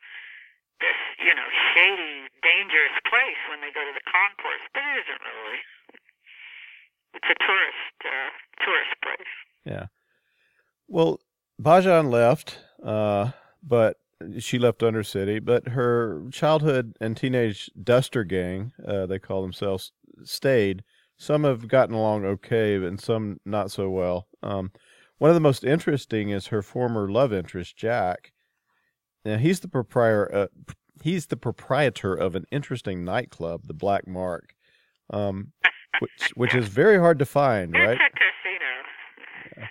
[0.80, 5.22] this, you know, shady, dangerous place when they go to the concourse, but it isn't
[5.24, 5.60] really.
[7.16, 9.34] It's a tourist uh, tourist place.
[9.64, 9.86] Yeah.
[10.88, 11.20] Well,
[11.60, 13.96] Bhaajan left, uh, but
[14.38, 19.92] she left Undercity, but her childhood and teenage duster gang, uh, they call themselves,
[20.24, 20.82] stayed.
[21.18, 24.28] Some have gotten along okay, and some not so well.
[24.42, 24.72] Um,
[25.18, 28.32] one of the most interesting is her former love interest, Jack,
[29.26, 30.32] now he's the proprietor.
[30.32, 30.46] Uh,
[31.02, 34.54] he's the proprietor of an interesting nightclub, the Black Mark,
[35.10, 35.50] um,
[35.98, 37.98] which which is very hard to find, right?
[38.06, 39.66] It's a casino.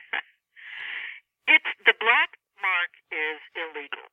[1.48, 4.04] it's the Black Mark is illegal.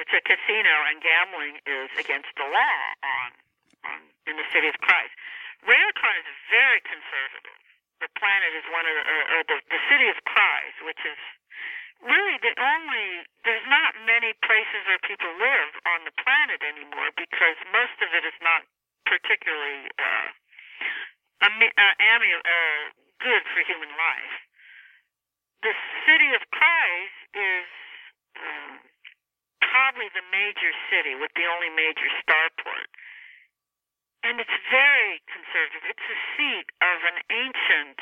[0.00, 3.28] It's a casino, and gambling is against the law on,
[3.86, 5.10] on in the city of Cries.
[5.62, 7.58] Raylicon is very conservative.
[8.02, 11.16] The planet is one of the, or, or the, the city of Cries, which is
[12.04, 17.56] really the only there's not many places where people live on the planet anymore because
[17.72, 18.66] most of it is not
[19.06, 20.28] particularly uh,
[21.40, 22.82] uh, uh,
[23.22, 24.34] good for human life.
[25.62, 25.72] The
[26.04, 27.68] city of Cries is
[28.36, 28.82] um,
[29.62, 32.86] probably the major city with the only major starport.
[34.22, 35.82] And it's very conservative.
[35.90, 37.98] It's the seat of an ancient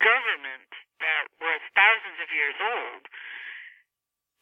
[0.00, 3.04] government that was thousands of years old.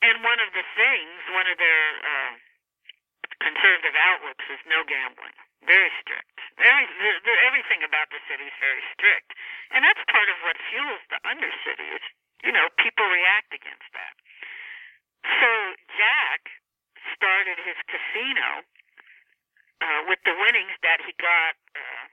[0.02, 2.32] And one of the things, one of their uh,
[3.38, 5.34] conservative outlooks is no gambling.
[5.62, 6.34] Very strict.
[6.58, 9.30] Very, the, the, everything about the city is very strict.
[9.70, 12.04] And that's part of what fuels the undercity is,
[12.42, 14.14] you know, people react against that.
[15.22, 15.50] So
[15.94, 16.50] Jack
[17.14, 18.66] started his casino
[19.78, 22.10] uh, with the winnings that he got uh,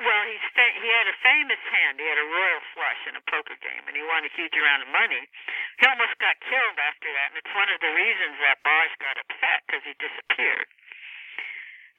[0.00, 2.00] well, he's fa- he had a famous hand.
[2.00, 4.88] He had a royal flush in a poker game, and he won a huge amount
[4.88, 5.28] of money.
[5.76, 9.20] He almost got killed after that, and it's one of the reasons that Bhaaj got
[9.20, 10.68] upset because he disappeared.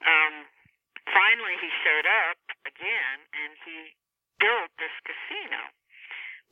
[0.02, 0.50] Um,
[1.14, 3.94] finally, he showed up again, and he
[4.42, 5.62] built this casino,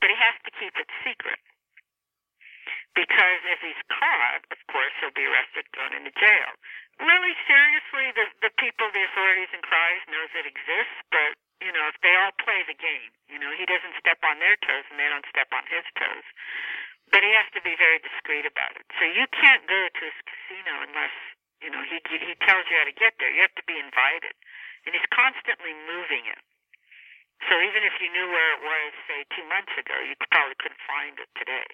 [0.05, 1.41] but he has to keep it secret
[2.93, 6.53] because if he's caught, of course, he'll be arrested, thrown into jail
[6.99, 11.31] really seriously, the the people, the authorities in Cries knows it exists, but
[11.63, 14.55] you know, if they all play the game, you know, he doesn't step on their
[14.63, 16.27] toes and they don't step on his toes.
[17.11, 18.87] But he has to be very discreet about it.
[18.95, 21.11] So you can't go to his casino unless
[21.59, 23.27] you know he he tells you how to get there.
[23.27, 24.31] You have to be invited,
[24.87, 26.39] and he's constantly moving it.
[27.47, 30.83] So even if you knew where it was, say two months ago, you probably couldn't
[30.87, 31.67] find it today.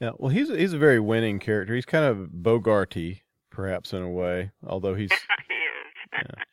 [0.00, 1.76] Yeah, well, he's he's a very winning character.
[1.76, 5.12] He's kind of Bogarty perhaps in a way, although he's.
[5.48, 5.92] he is.
[6.12, 6.40] Yeah.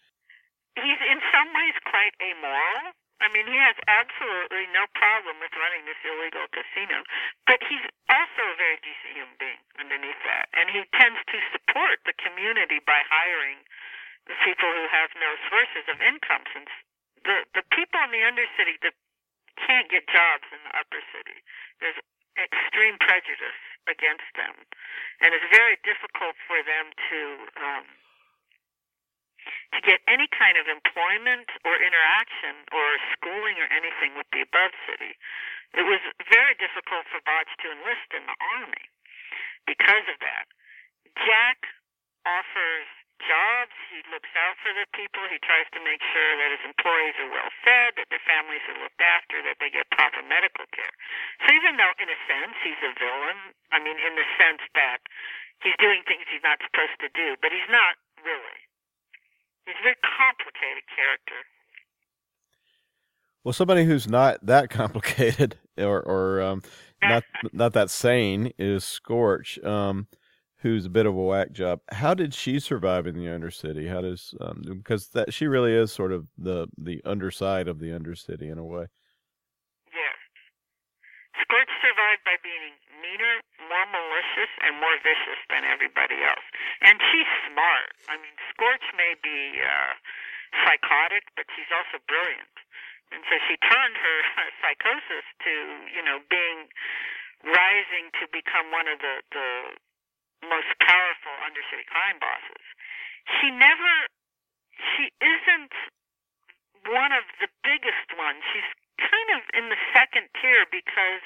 [0.79, 2.95] He's in some ways quite amoral.
[3.19, 7.03] I mean, he has absolutely no problem with running this illegal casino,
[7.43, 11.99] but he's also a very decent human being underneath that, and he tends to support
[12.07, 13.59] the community by hiring
[14.27, 16.71] the people who have no sources of income, since
[17.27, 18.95] the the people in the undercity that
[19.67, 21.43] can't get jobs in the upper city.
[21.83, 21.99] There's
[22.39, 23.59] extreme prejudice
[23.91, 24.55] against them,
[25.19, 27.19] and it's very difficult for them to
[27.59, 27.85] um,
[29.73, 34.73] to get any kind of employment or interaction or schooling or anything with the above
[34.89, 35.13] city.
[35.77, 38.85] It was very difficult for Bhaaj to enlist in the army
[39.69, 40.49] because of that.
[41.25, 41.61] Jack
[42.25, 42.89] offers
[43.21, 43.75] jobs.
[43.91, 45.21] He looks out for the people.
[45.27, 48.79] He tries to make sure that his employees are well fed, that their families are
[48.79, 50.93] looked after, that they get proper medical care.
[51.45, 55.03] So even though, in a sense, he's a villain, I mean, in the sense that
[55.61, 58.59] he's doing things he's not supposed to do, but he's not really.
[59.69, 61.45] He's a very complicated character.
[63.43, 66.63] Well, somebody who's not that complicated, or, or um,
[67.03, 70.07] not not that sane is Scorch, um,
[70.57, 71.81] who's a bit of a whack job.
[71.91, 73.87] How did she survive in the Undercity?
[73.87, 77.89] How does um, because that she really is sort of the the underside of the
[77.89, 78.87] Undercity in a way.
[79.93, 80.17] Yes.
[81.43, 82.73] Scorch survived by being
[83.05, 83.37] meaner,
[83.69, 86.43] more malicious, and more vicious than everybody else.
[86.81, 87.93] And she's smart.
[88.09, 89.93] I mean, Scorch may be uh,
[90.65, 92.55] psychotic, but she's also brilliant.
[93.13, 94.17] And so she turned her
[94.61, 95.53] psychosis to,
[95.93, 96.69] you know, being
[97.45, 99.49] rising to become one of the, the
[100.43, 102.65] most powerful undercity crime bosses.
[103.39, 103.93] She never,
[104.97, 105.73] she isn't
[106.89, 108.41] one of the biggest ones.
[108.51, 111.23] She's kind of in the second tier because,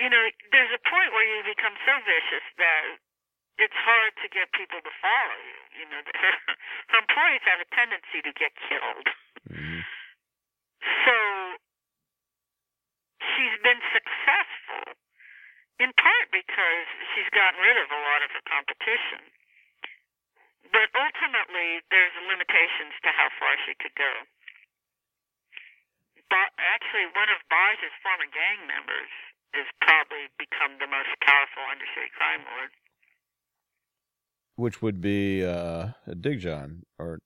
[0.00, 2.96] you know, there's a point where you become so vicious that
[3.60, 5.84] it's hard to get people to follow you.
[5.84, 6.00] You know,
[7.04, 9.06] employees have a tendency to get killed.
[9.52, 9.84] Mm-hmm.
[11.04, 11.16] So
[13.20, 14.96] she's been successful
[15.76, 19.20] in part because she's gotten rid of a lot of her competition.
[20.72, 24.12] But ultimately, there's limitations to how far she could go.
[26.32, 29.10] But actually, one of Bhaaj's former gang members
[29.54, 32.70] has probably become the most powerful undercity crime lord.
[34.56, 37.18] Which would be uh, Digjon, or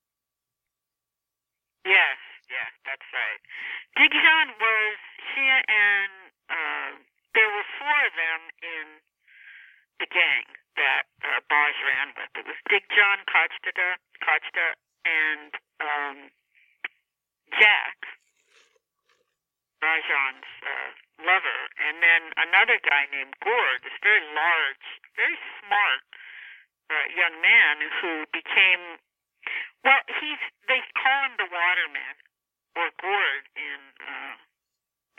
[1.84, 2.16] Yes,
[2.48, 3.40] yes, that's right.
[3.98, 4.96] Digjon was
[5.34, 6.14] she and
[6.48, 6.90] uh,
[7.34, 8.86] there were four of them in
[10.00, 10.46] the gang
[10.80, 12.32] that uh, Bhaaj ran with.
[12.38, 14.66] It was Digjon, Kajtada, Kajda,
[15.04, 15.50] and
[15.82, 16.16] um,
[17.60, 17.98] Jack,
[19.84, 20.90] Bhaajan's uh,
[21.28, 26.08] lover, and then another guy named Gourd, this very large, very smart
[26.88, 28.96] uh, young man who became
[29.84, 30.40] well, he's
[30.72, 32.16] they call him the waterman
[32.80, 34.34] or gourd in uh,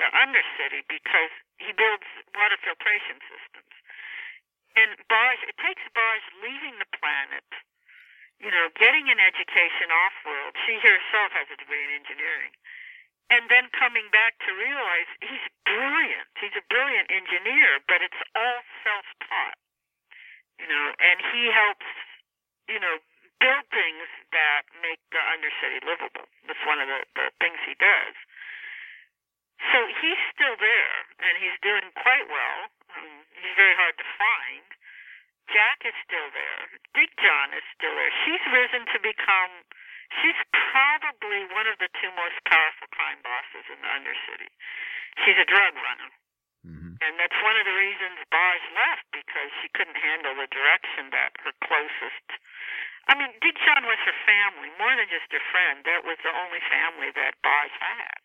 [0.01, 1.29] the Undercity because
[1.61, 3.73] he builds water filtration systems.
[4.75, 7.47] And Bhaaj, it takes Bhaaj leaving the planet,
[8.41, 10.57] you know, getting an education off world.
[10.65, 12.51] She herself has a degree in engineering.
[13.33, 16.29] And then coming back to realize he's brilliant.
[16.37, 19.57] He's a brilliant engineer, but it's all self taught.
[20.61, 21.89] You know, and he helps,
[22.69, 23.01] you know,
[23.41, 26.29] build things that make the undercity livable.
[26.47, 28.15] That's one of the, the things he does.
[29.73, 32.59] So he's still there, and he's doing quite well.
[32.95, 34.65] Um, he's very hard to find.
[35.51, 36.61] Jack is still there.
[36.97, 38.13] Digjon is still there.
[38.25, 39.53] She's risen to become,
[40.21, 44.51] she's probably one of the two most powerful crime bosses in the Undercity.
[45.23, 46.11] She's a drug runner.
[46.67, 46.93] mm-hmm.
[46.99, 51.35] And that's one of the reasons Bhaaj left because she couldn't handle the direction that
[51.47, 52.27] her closest.
[53.05, 55.85] I mean, Digjon was her family, more than just her friend.
[55.85, 58.19] That was the only family that Bhaaj had.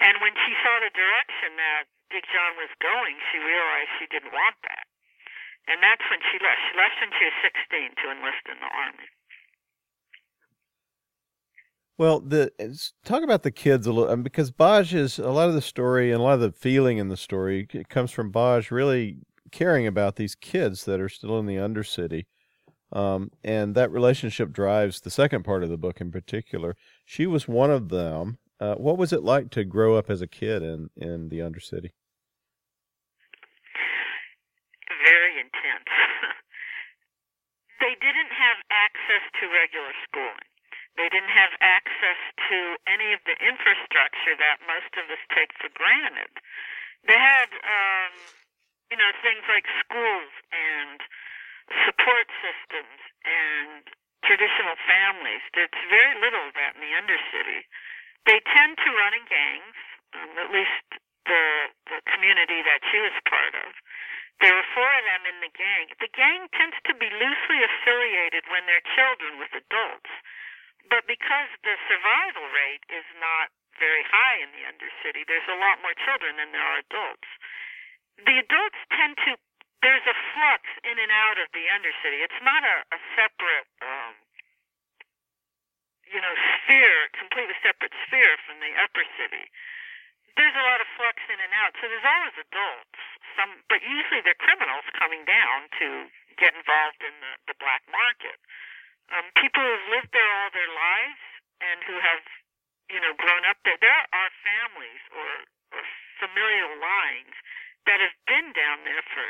[0.00, 4.56] And when she saw the direction that Digjon was going, she realized she didn't want
[4.68, 4.86] that.
[5.68, 6.60] And that's when she left.
[6.68, 9.08] She left when she was 16 to enlist in the army.
[12.00, 12.50] Well, the
[13.04, 16.10] talk about the kids a little um, because Bhaaj is a lot of the story
[16.10, 19.18] and a lot of the feeling in the story comes from Bhaaj really
[19.52, 22.24] caring about these kids that are still in the Undercity,
[22.90, 26.74] um, and that relationship drives the second part of the book in particular.
[27.04, 28.38] She was one of them.
[28.58, 31.90] Uh, what was it like to grow up as a kid in in the Undercity?
[35.04, 35.92] Very intense.
[37.80, 40.49] they didn't have access to regular schooling.
[41.00, 42.20] They didn't have access
[42.52, 46.28] to any of the infrastructure that most of us take for granted.
[47.08, 48.12] They had, um,
[48.92, 51.00] you know, things like schools and
[51.88, 53.88] support systems and
[54.28, 55.40] traditional families.
[55.56, 57.64] There's very little of that in the Undercity.
[58.28, 59.78] They tend to run in gangs,
[60.12, 60.84] um, at least
[61.24, 63.72] the the community that she was part of.
[64.44, 65.96] There were four of them in the gang.
[65.96, 70.12] The gang tends to be loosely affiliated when they're children with adults.
[70.88, 75.82] But because the survival rate is not very high in the Undercity, there's a lot
[75.84, 77.28] more children than there are adults.
[78.20, 79.36] The adults tend to,
[79.84, 82.24] there's a flux in and out of the Undercity.
[82.24, 84.14] It's not a, a separate, um,
[86.08, 89.46] you know, sphere, completely separate sphere from the upper city.
[90.36, 91.76] There's a lot of flux in and out.
[91.80, 93.00] So there's always adults,
[93.36, 98.40] some, but usually they're criminals coming down to get involved in the, the black market
[99.14, 101.22] um, people who've lived there all their lives
[101.60, 102.22] and who have,
[102.90, 103.78] you know, grown up there.
[103.78, 105.30] There are families or,
[105.78, 105.82] or
[106.22, 107.34] familial lines
[107.86, 109.26] that have been down there for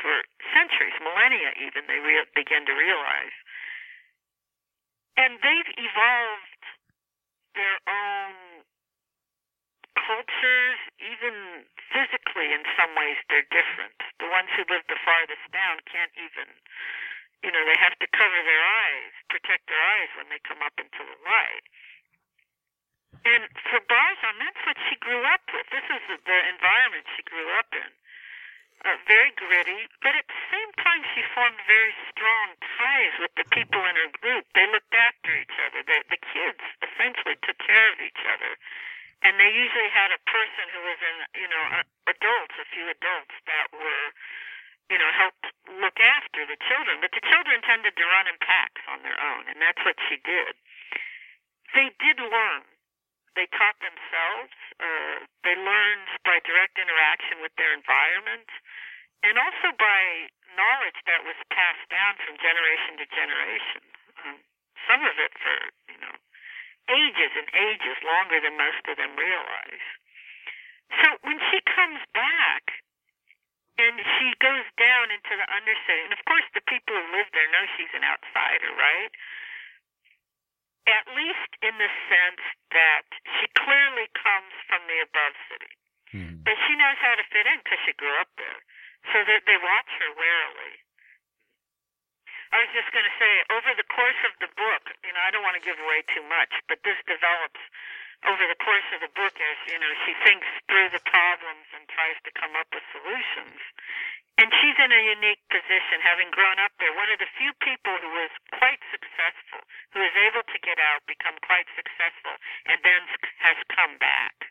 [0.00, 0.24] for
[0.56, 1.84] centuries, millennia even.
[1.86, 3.36] They re- begin to realize,
[5.20, 6.64] and they've evolved
[7.54, 8.64] their own
[9.96, 13.94] cultures, even physically, in some ways, they're different.
[14.18, 16.48] The ones who live the farthest down can't even,
[17.42, 20.74] you know, they have to cover their eyes, protect their eyes when they come up
[20.78, 21.66] into the light.
[23.22, 25.66] And for Bhaajan, that's what she grew up with.
[25.70, 27.90] This is the, environment she grew up in.
[28.82, 33.46] Uh, very gritty, but at the same time, she formed very strong ties with the
[33.54, 34.42] people in her group.
[34.58, 35.86] They looked after each other.
[35.86, 38.58] The, the kids essentially took care of each other.
[39.22, 41.64] And they usually had a person who was in, you know,
[42.10, 44.06] adults, a few adults that were,
[44.92, 45.48] you know, helped
[45.80, 47.00] look after the children.
[47.00, 50.20] But the children tended to run in packs on their own, and that's what she
[50.20, 50.52] did.
[51.72, 52.68] They did learn
[53.34, 54.52] they taught themselves.
[54.76, 58.48] Uh, they learned by direct interaction with their environment,
[59.24, 63.82] and also by knowledge that was passed down from generation to generation.
[64.20, 64.36] Um,
[64.84, 65.56] some of it for
[65.88, 66.14] you know
[66.92, 69.86] ages and ages, longer than most of them realize.
[71.00, 72.81] So when she comes back
[73.80, 77.48] and she goes down into the undercity, and of course the people who live there
[77.52, 79.12] know she's an outsider, right?
[80.86, 82.42] at least in the sense
[82.74, 83.06] that
[83.38, 85.72] she clearly comes from the above city.
[86.10, 86.42] Mm-hmm.
[86.42, 88.60] But she knows how to fit in because she grew up there.
[89.14, 90.74] So that they watch her warily.
[92.54, 95.32] I was just going to say, over the course of the book, you know, I
[95.32, 97.58] don't want to give away too much, but this develops
[98.22, 101.86] over the course of the book as, you know, she thinks through the problems and
[101.90, 103.58] tries to come up with solutions.
[104.40, 106.94] And she's in a unique position, having grown up there.
[106.96, 109.60] One of the few people who was quite successful,
[109.92, 112.32] who was able to get out, become quite successful,
[112.64, 113.02] and then
[113.44, 114.48] has come back.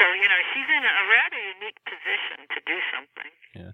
[0.00, 3.32] So you know, she's in a rather unique position to do something.
[3.54, 3.72] Yeah.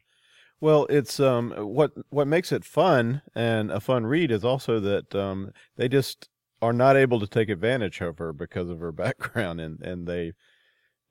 [0.60, 5.14] Well, it's um what what makes it fun and a fun read is also that
[5.14, 6.28] um they just
[6.62, 10.32] are not able to take advantage of her because of her background and and they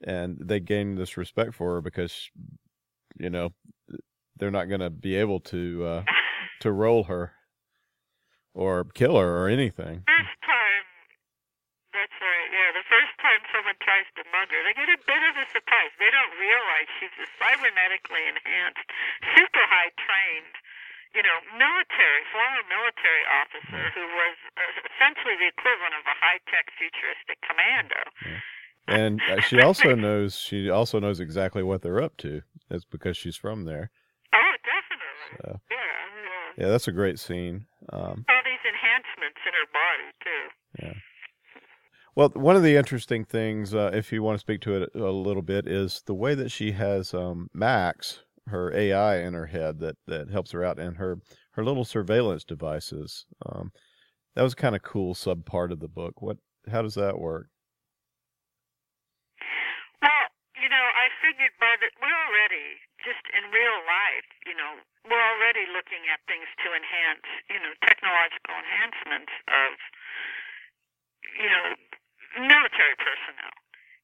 [0.03, 2.29] and they gain this respect for her because
[3.17, 3.51] you know
[4.37, 6.03] they're not going to be able to uh,
[6.61, 7.33] to roll her
[8.53, 10.03] or kill her or anything.
[10.07, 10.85] First time,
[11.91, 12.49] that's right.
[12.49, 15.45] Yeah, the first time someone tries to mug her, they get a bit of a
[15.51, 15.91] surprise.
[15.99, 18.87] They don't realize she's a cybernetically enhanced,
[19.35, 20.55] super high trained,
[21.15, 26.39] you know, military, former military officer who was uh, essentially the equivalent of a high
[26.49, 28.01] tech futuristic commando.
[28.25, 28.39] Yeah.
[28.89, 32.41] And uh, she also knows she also knows exactly what they're up to.
[32.69, 33.91] That's because she's from there.
[34.33, 35.31] Oh, definitely.
[35.41, 36.65] So, yeah, yeah.
[36.65, 37.65] Yeah, that's a great scene.
[37.91, 40.43] Um, All these enhancements in her body too.
[40.85, 40.93] Yeah.
[42.15, 45.11] Well, one of the interesting things, uh, if you want to speak to it a
[45.11, 49.79] little bit, is the way that she has um, Max, her AI, in her head
[49.79, 51.19] that that helps her out, and her
[51.51, 53.25] her little surveillance devices.
[53.45, 53.71] Um,
[54.35, 56.21] that was kind of cool sub part of the book.
[56.21, 56.37] What?
[56.69, 57.47] How does that work?
[60.01, 60.25] Well,
[60.61, 65.23] you know, I figured by the we're already just in real life, you know, we're
[65.23, 69.71] already looking at things to enhance, you know, technological enhancements of,
[71.39, 71.65] you know,
[72.43, 73.55] military personnel.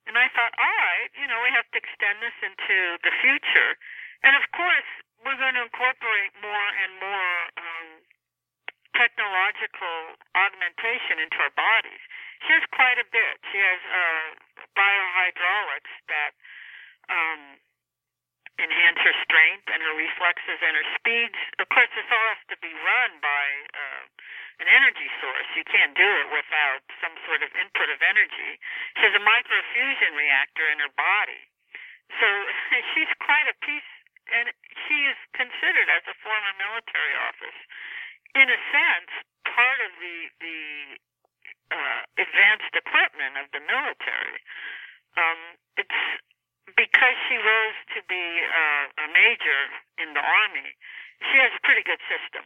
[0.07, 3.75] And I thought, all right, you know, we have to extend this into the future.
[4.23, 4.89] And of course,
[5.25, 7.87] we're going to incorporate more and more um,
[8.95, 12.01] technological augmentation into our bodies.
[12.47, 13.35] She has quite a bit.
[13.51, 14.27] She has uh,
[14.77, 16.31] biohydraulics that
[17.09, 17.41] um,
[18.55, 21.39] enhance her strength and her reflexes and her speeds.
[21.59, 23.45] Of course, this all has to be run by
[23.75, 24.03] uh,
[24.63, 25.47] an energy source.
[25.59, 28.51] You can't do it without some sort of input of energy.
[28.95, 31.41] She has a microfusion reactor in her body.
[32.19, 32.27] So
[32.95, 33.91] she's quite a piece,
[34.31, 34.49] and
[34.87, 37.59] she is considered as a former military office.
[38.35, 39.11] In a sense,
[39.47, 40.59] part of the, the
[41.71, 44.37] uh, advanced equipment of the military.
[45.15, 45.39] Um,
[45.79, 46.01] it's
[46.73, 49.61] because she rose to be uh, a major
[50.01, 50.75] in the army,
[51.31, 52.43] she has a pretty good system.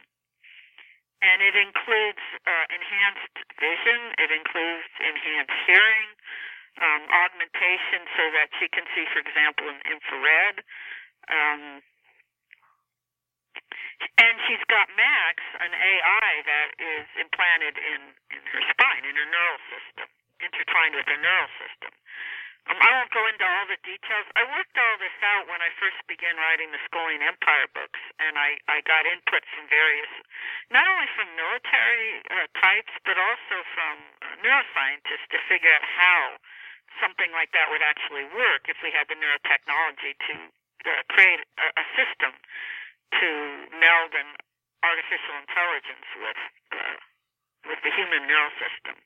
[1.20, 6.08] And it includes uh, enhanced vision, it includes enhanced hearing,
[6.80, 10.64] um, augmentation so that she can see, for example, in infrared.
[11.28, 11.82] Um,
[14.20, 18.00] and she's got Max, an AI that is implanted in,
[18.32, 20.08] in her spine, in her neural system,
[20.40, 21.92] intertwined with her neural system.
[22.68, 24.28] Um, I won't go into all the details.
[24.36, 28.36] I worked all this out when I first began writing the Skolian Empire books, and
[28.36, 30.12] I, I got input from various,
[30.68, 36.36] not only from military uh, types, but also from uh, neuroscientists to figure out how
[37.00, 40.52] something like that would actually work if we had the neurotechnology to
[40.86, 42.32] uh, create a, a system
[43.20, 43.28] to
[43.76, 44.30] meld an
[44.80, 46.40] artificial intelligence with
[46.72, 46.96] uh,
[47.68, 48.96] with the human neural system.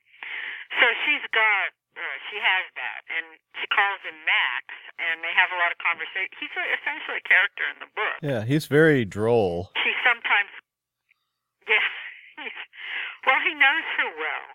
[0.78, 4.66] So she's got uh, she has that, and she calls him Max,
[4.98, 6.30] and they have a lot of conversation.
[6.42, 8.18] He's a, essentially a character in the book.
[8.18, 9.70] Yeah, he's very droll.
[9.78, 10.50] She sometimes,
[11.70, 11.86] yeah,
[12.42, 12.58] he's,
[13.22, 14.46] well, he knows her well.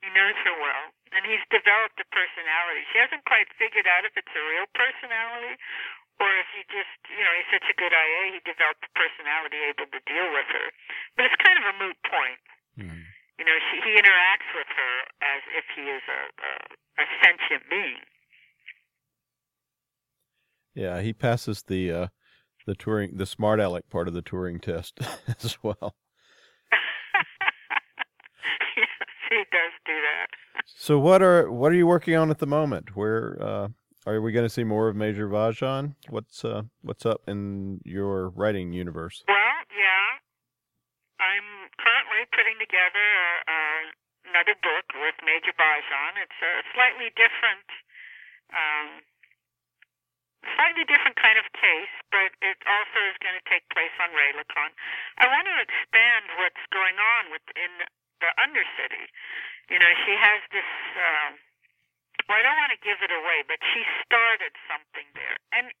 [0.00, 2.88] He knows her well, and he's developed a personality.
[2.94, 5.60] She hasn't quite figured out if it's a real personality
[6.20, 9.56] or if he just, you know, he's such a good IA, he developed a personality
[9.64, 10.68] able to deal with her.
[11.16, 12.44] But it's kind of a moot point.
[12.76, 13.08] Mm.
[13.40, 14.94] You know, she, he interacts with her
[15.24, 16.52] as if he is a, a,
[17.00, 18.04] a sentient being.
[20.76, 22.06] Yeah, he passes the uh,
[22.66, 25.00] the Turing, the smart aleck part of the Turing test
[25.42, 25.96] as well.
[28.76, 28.88] yes,
[29.30, 30.26] he does do that.
[30.66, 32.94] So what are what are you working on at the moment?
[32.94, 33.68] Where uh,
[34.06, 35.94] are we going to see more of Major Bhaajan?
[36.08, 39.24] What's uh, what's up in your writing universe?
[39.28, 40.08] Well, yeah,
[41.20, 43.08] I'm currently putting together
[43.44, 43.80] uh,
[44.32, 46.16] another book with Major Bhaajan.
[46.16, 47.68] It's a slightly different,
[48.56, 48.88] um,
[50.56, 54.72] slightly different kind of case, but it also is going to take place on Raylicon.
[55.20, 57.84] I want to expand what's going on within
[58.24, 59.12] the Undercity.
[59.68, 60.70] You know, she has this.
[60.96, 61.49] Uh,
[62.30, 65.74] well, I don't want to give it away, but she started something there, and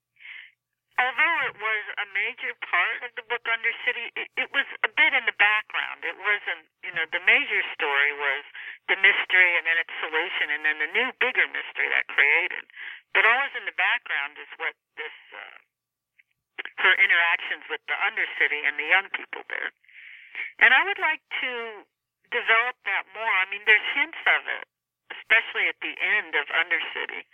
[1.00, 5.16] although it was a major part of the book Undercity, it, it was a bit
[5.16, 6.04] in the background.
[6.04, 8.44] It wasn't, you know, the major story was
[8.92, 12.68] the mystery and then its solution and then the new bigger mystery that created.
[13.16, 15.56] But always in the background is what this, uh,
[16.84, 19.72] her interactions with the Undercity and the young people there.
[20.60, 21.52] And I would like to
[22.28, 23.34] develop that more.
[23.40, 24.68] I mean, there's hints of it,
[25.18, 27.26] especially at the end of Undercity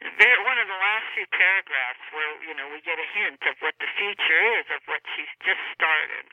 [0.00, 3.58] there, one of the last few paragraphs where you know we get a hint of
[3.58, 6.26] what the future is of what she's just started,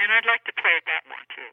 [0.00, 1.52] and I'd like to play with that more too.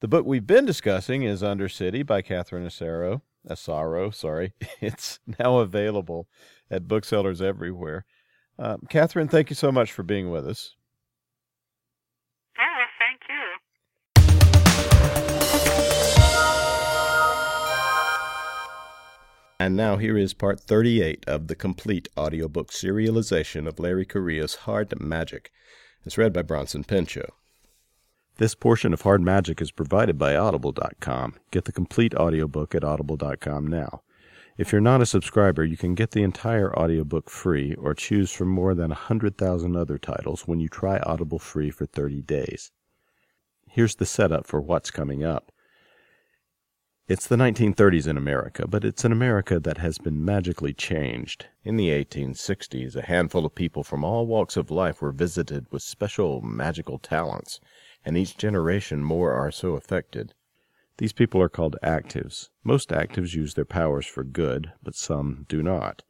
[0.00, 3.20] The book we've been discussing is Undercity by Catherine Asaro.
[3.48, 4.52] Asaro, sorry.
[4.80, 6.26] It's now available
[6.70, 8.04] at booksellers everywhere.
[8.58, 10.74] Uh, Catherine, thank you so much for being with us.
[12.58, 13.44] Oh, well, thank you.
[19.62, 24.92] And now here is part 38 of the complete audiobook serialization of Larry Correia's Hard
[25.00, 25.52] Magic.
[26.04, 27.30] It's read by Bronson Pinchot.
[28.38, 31.36] This portion of Hard Magic is provided by Audible.com.
[31.52, 34.02] Get the complete audiobook at Audible.com now.
[34.58, 38.48] If you're not a subscriber, you can get the entire audiobook free or choose from
[38.48, 42.72] more than 100,000 other titles when you try Audible free for 30 days.
[43.68, 45.52] Here's the setup for what's coming up.
[47.12, 51.44] It's the 1930s in America, but it's an America that has been magically changed.
[51.62, 55.82] In the 1860s, a handful of people from all walks of life were visited with
[55.82, 57.60] special magical talents,
[58.02, 60.32] and each generation more are so affected.
[60.96, 62.48] These people are called actives.
[62.64, 66.04] Most actives use their powers for good, but some do not.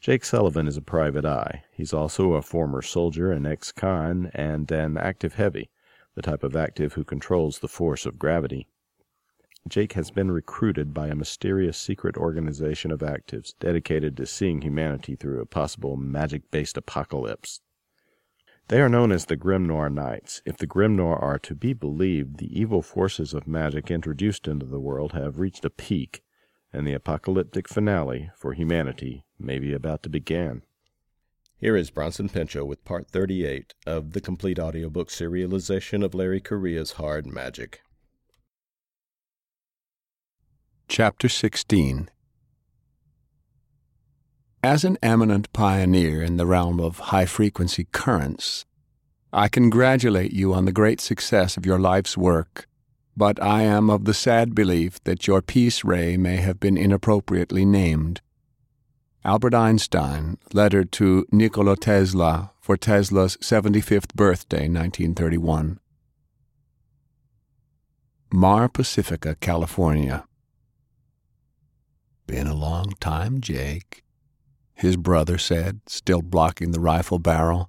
[0.00, 1.64] Jake Sullivan is a private eye.
[1.74, 5.68] He's also a former soldier, an ex-con, and an active heavy,
[6.14, 8.66] the type of active who controls the force of gravity.
[9.68, 15.14] Jake has been recruited by a mysterious secret organization of actives dedicated to seeing humanity
[15.14, 17.60] through a possible magic based apocalypse.
[18.68, 20.42] They are known as the Grimnoir Knights.
[20.44, 24.80] If the Grimnoir are to be believed, the evil forces of magic introduced into the
[24.80, 26.22] world have reached a peak,
[26.72, 30.62] and the apocalyptic finale for humanity may be about to begin.
[31.56, 36.92] Here is Bronson Pinchot with part 38 of the complete audiobook serialization of Larry Correia's
[36.92, 37.82] Hard Magic.
[40.94, 42.10] Chapter 16
[44.62, 48.66] As an eminent pioneer in the realm of high frequency currents,
[49.32, 52.68] I congratulate you on the great success of your life's work,
[53.16, 57.64] but I am of the sad belief that your peace ray may have been inappropriately
[57.64, 58.20] named.
[59.24, 65.80] Albert Einstein, letter to Nikola Tesla for Tesla's 75th birthday, 1931.
[68.30, 70.26] Mar Pacifica, California.
[72.32, 74.02] Been a long time, Jake,
[74.72, 77.68] his brother said, still blocking the rifle barrel.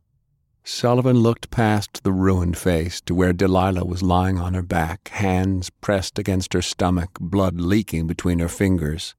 [0.64, 5.70] Sullivan looked past the ruined face to where Delilah was lying on her back, hands
[5.70, 9.16] pressed against her stomach, blood leaking between her fingers.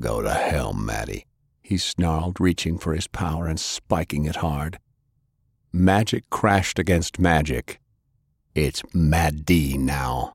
[0.00, 1.26] Go to hell, Matty,
[1.60, 4.78] he snarled, reaching for his power and spiking it hard.
[5.74, 7.80] Magic crashed against magic.
[8.54, 10.32] It's Madi now.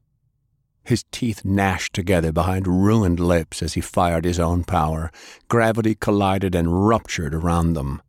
[0.88, 5.12] His teeth gnashed together behind ruined lips as he fired his own power.
[5.50, 8.02] Gravity collided and ruptured around them.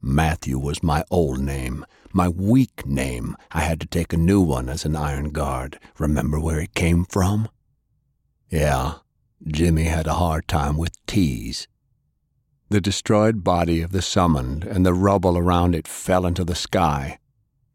[0.00, 3.36] Matthew was my old name, my weak name.
[3.50, 5.80] I had to take a new one as an Iron Guard.
[5.98, 7.48] Remember where it came from?
[8.48, 8.98] Yeah,
[9.44, 11.66] Jimmy had a hard time with teas.
[12.68, 17.18] The destroyed body of the summoned and the rubble around it fell into the sky.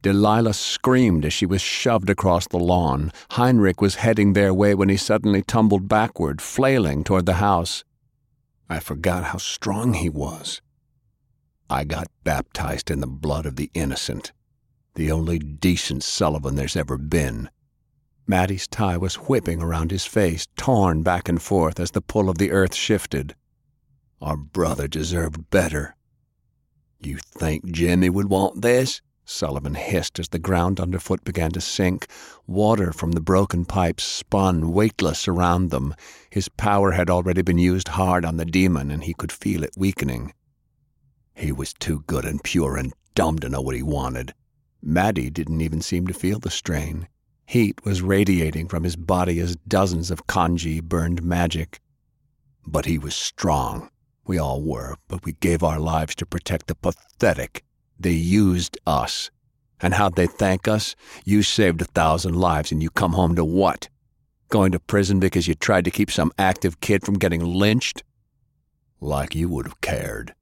[0.01, 3.11] Delilah screamed as she was shoved across the lawn.
[3.31, 7.83] Heinrich was heading their way when he suddenly tumbled backward, flailing toward the house.
[8.69, 10.61] I forgot how strong he was.
[11.69, 14.31] I got baptized in the blood of the innocent,
[14.95, 17.49] the only decent Sullivan there's ever been.
[18.25, 22.37] Mattie's tie was whipping around his face, torn back and forth as the pull of
[22.37, 23.35] the earth shifted.
[24.21, 25.95] Our brother deserved better.
[27.01, 29.01] You think Jimmy would want this?
[29.31, 32.07] Sullivan hissed as the ground underfoot began to sink.
[32.47, 35.93] Water from the broken pipes spun weightless around them.
[36.31, 39.75] His power had already been used hard on the demon, and he could feel it
[39.77, 40.33] weakening.
[41.35, 44.33] He was too good and pure and dumb to know what he wanted.
[44.81, 47.07] Madi didn't even seem to feel the strain.
[47.45, 51.79] Heat was radiating from his body as dozens of kanji burned magic.
[52.65, 53.91] But he was strong.
[54.25, 57.63] We all were, but we gave our lives to protect the pathetic
[57.99, 59.29] they used us.
[59.81, 60.95] And how'd they thank us?
[61.25, 63.89] You saved a thousand lives and you come home to what?
[64.49, 68.03] Going to prison because you tried to keep some active kid from getting lynched?
[68.99, 70.33] Like you would have cared.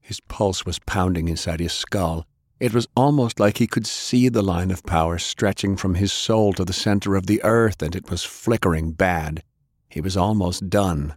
[0.00, 2.26] His pulse was pounding inside his skull.
[2.60, 6.52] It was almost like he could see the line of power stretching from his soul
[6.52, 9.42] to the center of the earth, and it was flickering bad.
[9.88, 11.16] He was almost done.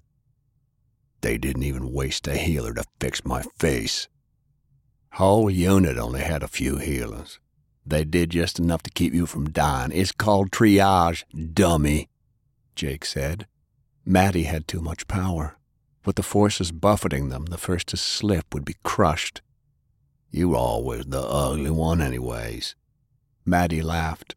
[1.22, 4.08] They didn't even waste a healer to fix my face.
[5.14, 7.40] Whole unit only had a few healers.
[7.86, 9.92] They did just enough to keep you from dying.
[9.94, 12.10] It's called triage, dummy,
[12.76, 13.48] Jake said.
[14.06, 15.58] Mattie had too much power.
[16.06, 19.42] With the forces buffeting them, the first to slip would be crushed.
[20.32, 22.76] You were always the ugly one, anyways.
[23.46, 24.36] Mattie laughed.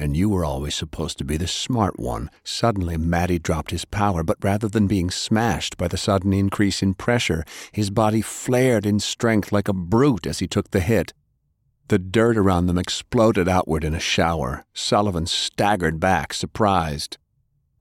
[0.00, 2.30] And you were always supposed to be the smart one.
[2.42, 6.94] Suddenly, Mattie dropped his power, but rather than being smashed by the sudden increase in
[6.94, 11.12] pressure, his body flared in strength like a brute as he took the hit.
[11.88, 14.64] The dirt around them exploded outward in a shower.
[14.72, 17.18] Sullivan staggered back, surprised.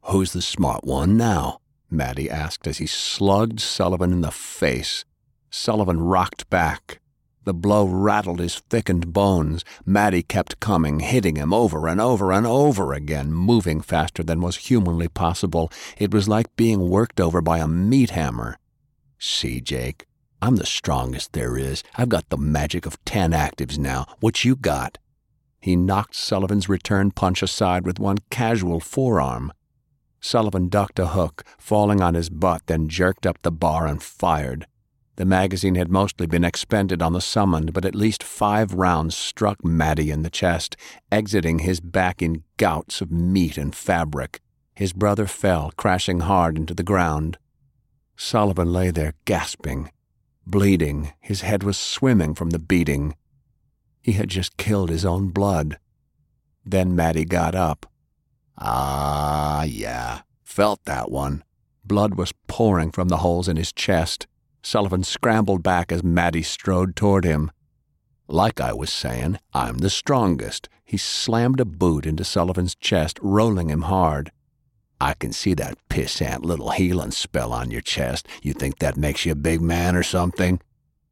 [0.08, 1.60] Who's the smart one now?
[1.90, 5.06] Mattie asked as he slugged Sullivan in the face.
[5.52, 7.00] Sullivan rocked back.
[7.50, 9.66] The blow rattled his thickened bones.
[9.84, 14.68] Mattie kept coming, hitting him over and over and over again, moving faster than was
[14.70, 15.72] humanly possible.
[15.98, 18.60] It was like being worked over by a meat hammer.
[19.18, 20.06] See, Jake,
[20.44, 21.84] I'm the strongest there is.
[21.96, 24.06] I've got the magic of ten actives now.
[24.20, 25.00] What you got?
[25.60, 29.52] He knocked Sullivan's return punch aside with one casual forearm.
[30.22, 34.68] Sullivan ducked a hook, falling on his butt, then jerked up the bar and fired.
[35.20, 39.66] The magazine had mostly been expended on the summoned, but at least five rounds struck
[39.66, 40.78] Mattie in the chest,
[41.12, 44.40] exiting his back in gouts of meat and fabric.
[44.76, 47.38] His brother fell, crashing hard into the ground.
[48.16, 49.92] Sullivan lay there gasping,
[50.48, 51.12] bleeding.
[51.20, 53.14] His head was swimming from the beating.
[54.02, 55.80] He had just killed his own blood.
[56.64, 57.88] Then Mattie got up.
[58.58, 61.44] Ah, yeah, felt that one.
[61.84, 64.26] Blood was pouring from the holes in his chest.
[64.62, 67.52] Sullivan scrambled back as Mattie strode toward him.
[68.28, 70.70] Like I was saying, I'm the strongest.
[70.84, 74.32] He slammed a boot into Sullivan's chest, rolling him hard.
[75.02, 78.28] I can see that pissant little healing spell on your chest.
[78.44, 80.60] You think that makes you a big man or something?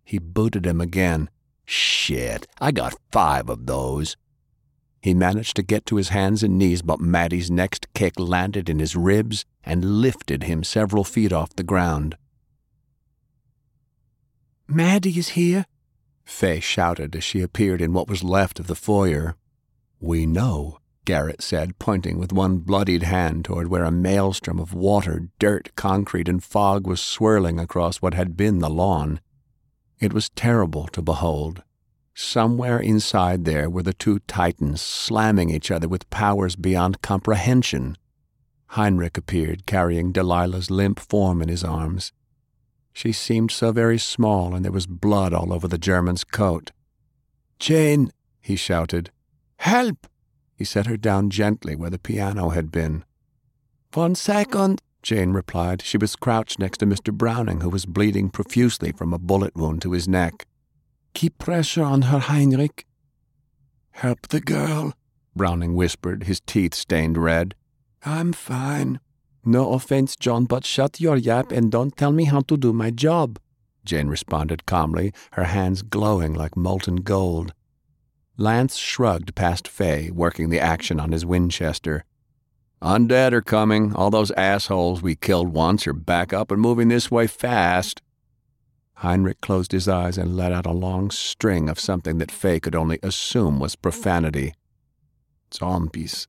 [0.04, 1.30] He booted him again.
[1.66, 4.18] Shit, I got five of those.
[5.02, 8.80] He managed to get to his hands and knees, but Mattie's next kick landed in
[8.80, 12.18] his ribs and lifted him several feet off the ground.
[14.68, 15.66] Mattie is here,
[16.26, 19.38] Fay shouted as she appeared in what was left of the foyer.
[20.02, 25.30] We know, Garrett said, pointing with one bloodied hand toward where a maelstrom of water,
[25.40, 29.22] dirt, concrete, and fog was swirling across what had been the lawn.
[30.02, 31.64] It was terrible to behold.
[32.14, 37.98] Somewhere inside there were the two titans slamming each other with powers beyond comprehension.
[38.72, 42.12] Heinrich appeared, carrying Delilah's limp form in his arms.
[42.98, 46.72] She seemed so very small, and there was blood all over the German's coat.
[47.60, 48.10] Jane,
[48.42, 49.12] he shouted.
[49.58, 50.08] Help!
[50.56, 53.06] He set her down gently where the piano had been.
[53.94, 55.84] One second, Jane replied.
[55.84, 57.14] She was crouched next to Mr.
[57.14, 60.48] Browning, who was bleeding profusely from a bullet wound to his neck.
[61.14, 62.88] Keep pressure on her, Heinrich.
[63.92, 64.96] Help the girl,
[65.36, 67.54] Browning whispered, his teeth stained red.
[68.04, 69.00] I'm fine.
[69.48, 72.92] No offense, John, but shut your yap and don't tell me how to do my
[72.92, 73.40] job,
[73.86, 77.54] Jane responded calmly, her hands glowing like molten gold.
[78.36, 82.04] Lance shrugged past Fay, working the action on his Winchester.
[82.82, 83.96] Undead are coming.
[83.96, 88.02] All those assholes we killed once are back up and moving this way fast.
[88.96, 92.76] Heinrich closed his eyes and let out a long string of something that Fay could
[92.76, 94.54] only assume was profanity.
[95.54, 96.28] Zombies.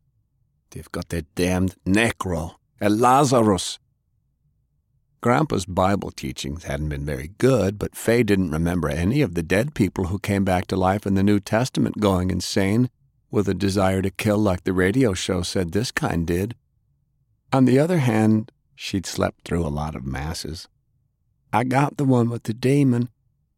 [0.71, 2.55] They've got their damned necro,
[2.87, 3.79] Lazarus.
[5.20, 9.74] Grandpa's Bible teachings hadn't been very good, but Fay didn't remember any of the dead
[9.74, 12.89] people who came back to life in the New Testament going insane
[13.31, 16.55] with a desire to kill like the radio show said this kind did.
[17.53, 20.68] On the other hand, she'd slept through a lot of masses.
[21.53, 23.09] I got the one with the demon.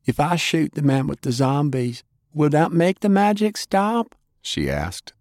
[0.07, 2.03] If I shoot the man with the zombies,
[2.33, 4.15] will that make the magic stop?
[4.41, 5.13] she asked.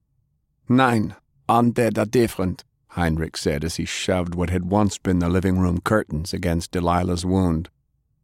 [0.70, 1.16] Nein,
[1.50, 2.64] undead are different,
[3.00, 7.26] Heinrich said as he shoved what had once been the living room curtains against Delilah's
[7.26, 7.70] wound.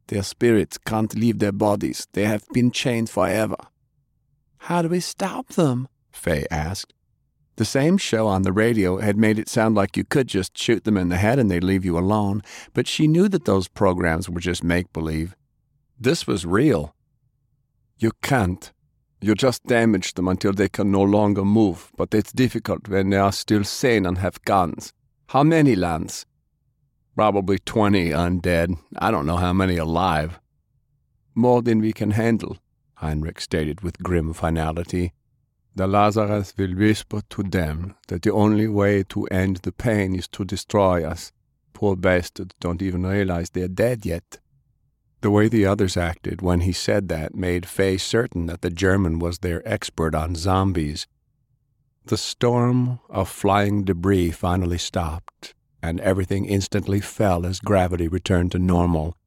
[0.08, 2.08] Their spirits can't leave their bodies.
[2.12, 3.56] They have been chained forever.
[4.58, 5.88] How do we stop them?
[6.12, 6.94] Fay asked.
[7.56, 10.84] The same show on the radio had made it sound like you could just shoot
[10.84, 12.42] them in the head and they'd leave you alone,
[12.74, 15.38] but she knew that those programs were just make believe.
[15.98, 16.94] This was real.
[17.98, 18.74] You can't.
[19.26, 23.18] You just damage them until they can no longer move, but it's difficult when they
[23.18, 24.94] are still sane and have guns.
[25.30, 26.28] How many lands?
[27.16, 28.78] Probably twenty undead.
[29.00, 30.40] I don't know how many alive.
[31.34, 32.60] More than we can handle,
[32.98, 35.14] Heinrich stated with grim finality.
[35.74, 40.28] The Lazarus will whisper to them that the only way to end the pain is
[40.28, 41.32] to destroy us.
[41.74, 44.38] Poor bastards don't even realize they're dead yet.
[45.26, 49.18] The way the others acted when he said that made Fay certain that the German
[49.18, 51.08] was their expert on zombies.
[52.04, 58.60] The storm of flying debris finally stopped, and everything instantly fell as gravity returned to
[58.60, 59.18] normal.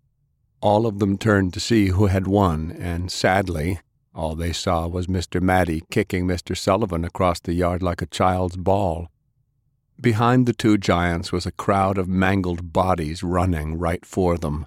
[0.60, 3.80] All of them turned to see who had won, and sadly,
[4.14, 5.42] all they saw was Mr.
[5.42, 6.56] Matty kicking Mr.
[6.56, 9.08] Sullivan across the yard like a child's ball.
[10.00, 14.64] Behind the two giants was a crowd of mangled bodies running right for them.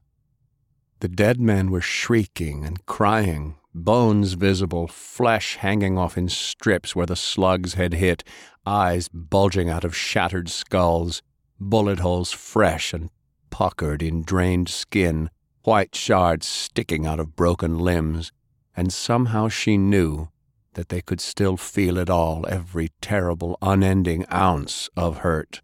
[1.02, 7.08] The dead men were shrieking and crying, bones visible, flesh hanging off in strips where
[7.08, 8.24] the slugs had hit,
[8.68, 11.24] eyes bulging out of shattered skulls,
[11.60, 13.10] bullet holes fresh and
[13.50, 15.32] puckered in drained skin,
[15.64, 18.32] white shards sticking out of broken limbs
[18.76, 20.30] and somehow she knew
[20.74, 25.62] that they could still feel it all, every terrible, unending ounce of hurt.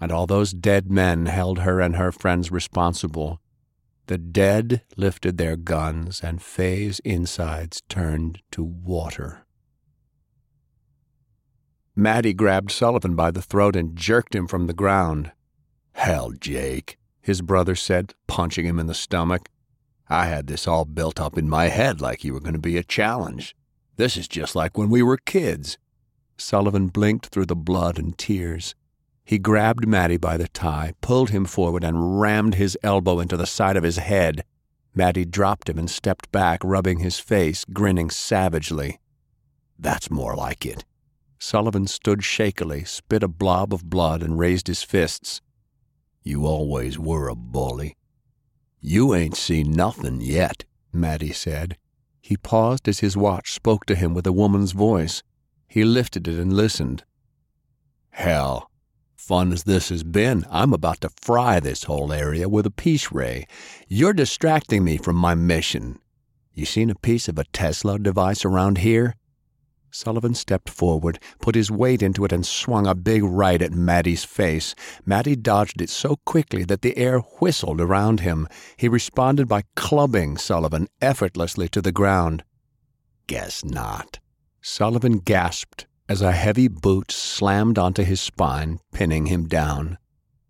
[0.00, 3.40] And all those dead men held her and her friends responsible.
[4.06, 9.46] The dead lifted their guns, and Fay's insides turned to water.
[11.94, 15.32] Matty grabbed Sullivan by the throat and jerked him from the ground.
[15.92, 19.48] Hell, Jake, his brother said, punching him in the stomach.
[20.08, 22.76] I had this all built up in my head like you were going to be
[22.76, 23.54] a challenge.
[23.96, 25.78] This is just like when we were kids.
[26.36, 28.74] Sullivan blinked through the blood and tears.
[29.30, 33.46] He grabbed Matty by the tie, pulled him forward, and rammed his elbow into the
[33.46, 34.42] side of his head.
[34.92, 38.98] Matty dropped him and stepped back, rubbing his face, grinning savagely.
[39.78, 40.84] That's more like it.
[41.38, 45.40] Sullivan stood shakily, spit a blob of blood, and raised his fists.
[46.24, 47.96] You always were a bully.
[48.80, 51.78] You ain't seen nothing yet, Matty said.
[52.20, 55.22] He paused as his watch spoke to him with a woman's voice.
[55.68, 57.04] He lifted it and listened.
[58.10, 58.69] Hell,
[59.20, 63.12] fun as this has been, I'm about to fry this whole area with a peace
[63.12, 63.46] ray.
[63.86, 65.98] You're distracting me from my mission.
[66.54, 69.14] You seen a piece of a Tesla device around here?
[69.90, 74.24] Sullivan stepped forward, put his weight into it, and swung a big right at Matty's
[74.24, 74.74] face.
[75.04, 78.48] Matty dodged it so quickly that the air whistled around him.
[78.76, 82.42] He responded by clubbing Sullivan effortlessly to the ground.
[83.26, 84.18] Guess not.
[84.62, 89.96] Sullivan gasped as a heavy boot slammed onto his spine, pinning him down.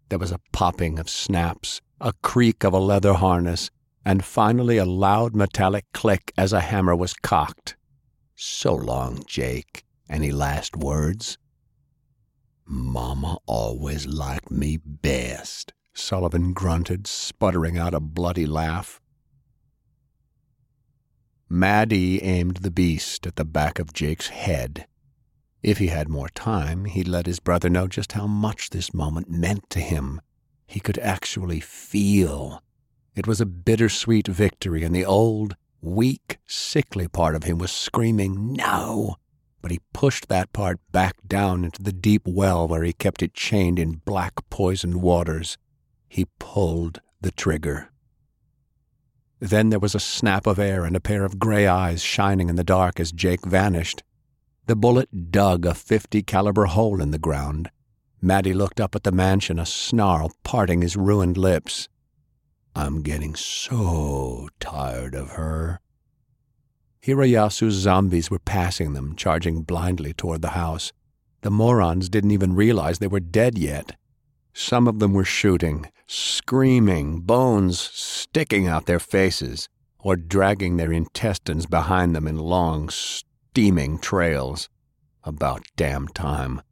[0.08, 3.70] There was a popping of snaps, a creak of a leather harness,
[4.02, 7.76] and finally a loud metallic click as a hammer was cocked.
[8.34, 9.84] So long, Jake.
[10.08, 11.36] Any last words?
[12.64, 18.98] Mama always liked me best, Sullivan grunted, sputtering out a bloody laugh.
[21.50, 24.86] Madi aimed the beast at the back of Jake's head.
[25.62, 29.28] If he had more time, he'd let his brother know just how much this moment
[29.28, 30.20] meant to him.
[30.66, 32.62] He could actually feel.
[33.14, 38.54] It was a bittersweet victory, and the old, weak, sickly part of him was screaming,
[38.54, 39.16] No!
[39.60, 43.34] But he pushed that part back down into the deep well where he kept it
[43.34, 45.58] chained in black poisoned waters.
[46.08, 47.90] He pulled the trigger.
[49.38, 52.56] Then there was a snap of air and a pair of gray eyes shining in
[52.56, 54.02] the dark as Jake vanished.
[54.70, 57.72] The bullet dug a 50 caliber hole in the ground.
[58.22, 61.88] Matty looked up at the mansion, a snarl parting his ruined lips.
[62.76, 65.80] I'm getting so tired of her.
[67.04, 70.92] Hirayasu's zombies were passing them, charging blindly toward the house.
[71.40, 73.96] The morons didn't even realize they were dead yet.
[74.52, 79.68] Some of them were shooting, screaming, bones sticking out their faces,
[79.98, 82.88] or dragging their intestines behind them in long,
[83.50, 84.68] steaming trails.
[85.24, 86.62] About damn time.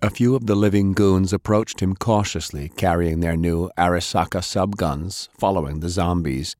[0.00, 5.80] A few of the living goons approached him cautiously, carrying their new Arisaka subguns, following
[5.80, 6.56] the zombies.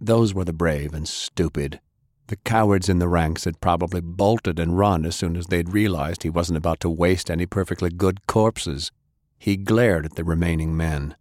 [0.00, 1.78] Those were the brave and stupid.
[2.26, 6.24] The cowards in the ranks had probably bolted and run as soon as they'd realized
[6.24, 8.90] he wasn't about to waste any perfectly good corpses.
[9.38, 11.14] He glared at the remaining men.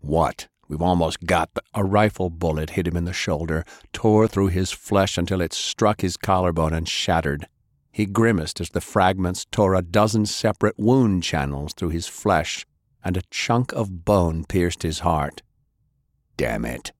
[0.00, 0.46] What?
[0.72, 1.60] We've almost got the...
[1.74, 3.62] A rifle bullet hit him in the shoulder,
[3.92, 7.46] tore through his flesh until it struck his collarbone and shattered.
[7.90, 12.64] He grimaced as the fragments tore a dozen separate wound channels through his flesh,
[13.04, 15.42] and a chunk of bone pierced his heart.
[16.38, 16.92] Damn it.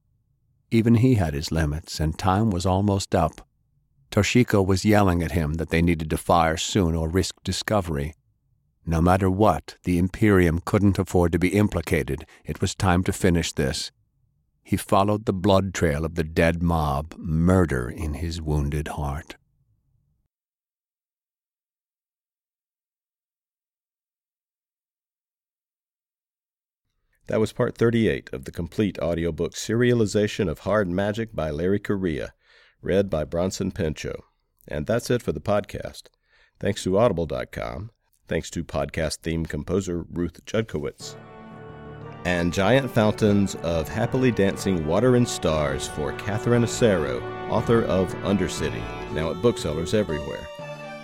[0.71, 3.41] Even he had his limits, and time was almost up.
[4.11, 8.13] Toshiko was yelling at him that they needed to fire soon or risk discovery.
[8.85, 12.27] No matter what, the Imperium couldn't afford to be implicated.
[12.45, 13.93] It was time to finish this.
[14.65, 19.37] He followed the blood trail of the dead mob, murder in his wounded heart.
[27.29, 32.35] That was part 38 of the complete audiobook serialization of Hard Magic by Larry Correia,
[32.83, 34.21] read by Bronson Pinchot.
[34.67, 36.09] And that's it for the podcast.
[36.59, 37.91] Thanks to Audible.com.
[38.33, 41.17] Thanks to podcast theme composer Ruth Judkowitz.
[42.25, 47.21] And Giant Fountains of Happily Dancing Water and Stars for Catherine Asaro,
[47.51, 50.49] author of Undercity, now at booksellers everywhere.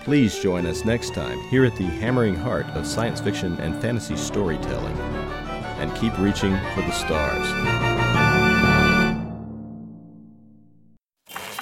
[0.05, 4.17] Please join us next time here at the hammering heart of science fiction and fantasy
[4.17, 7.88] storytelling and keep reaching for the stars.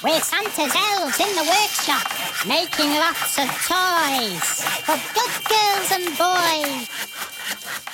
[0.05, 2.07] We're Santa's elves in the workshop,
[2.47, 7.86] making lots of toys for good girls and boys.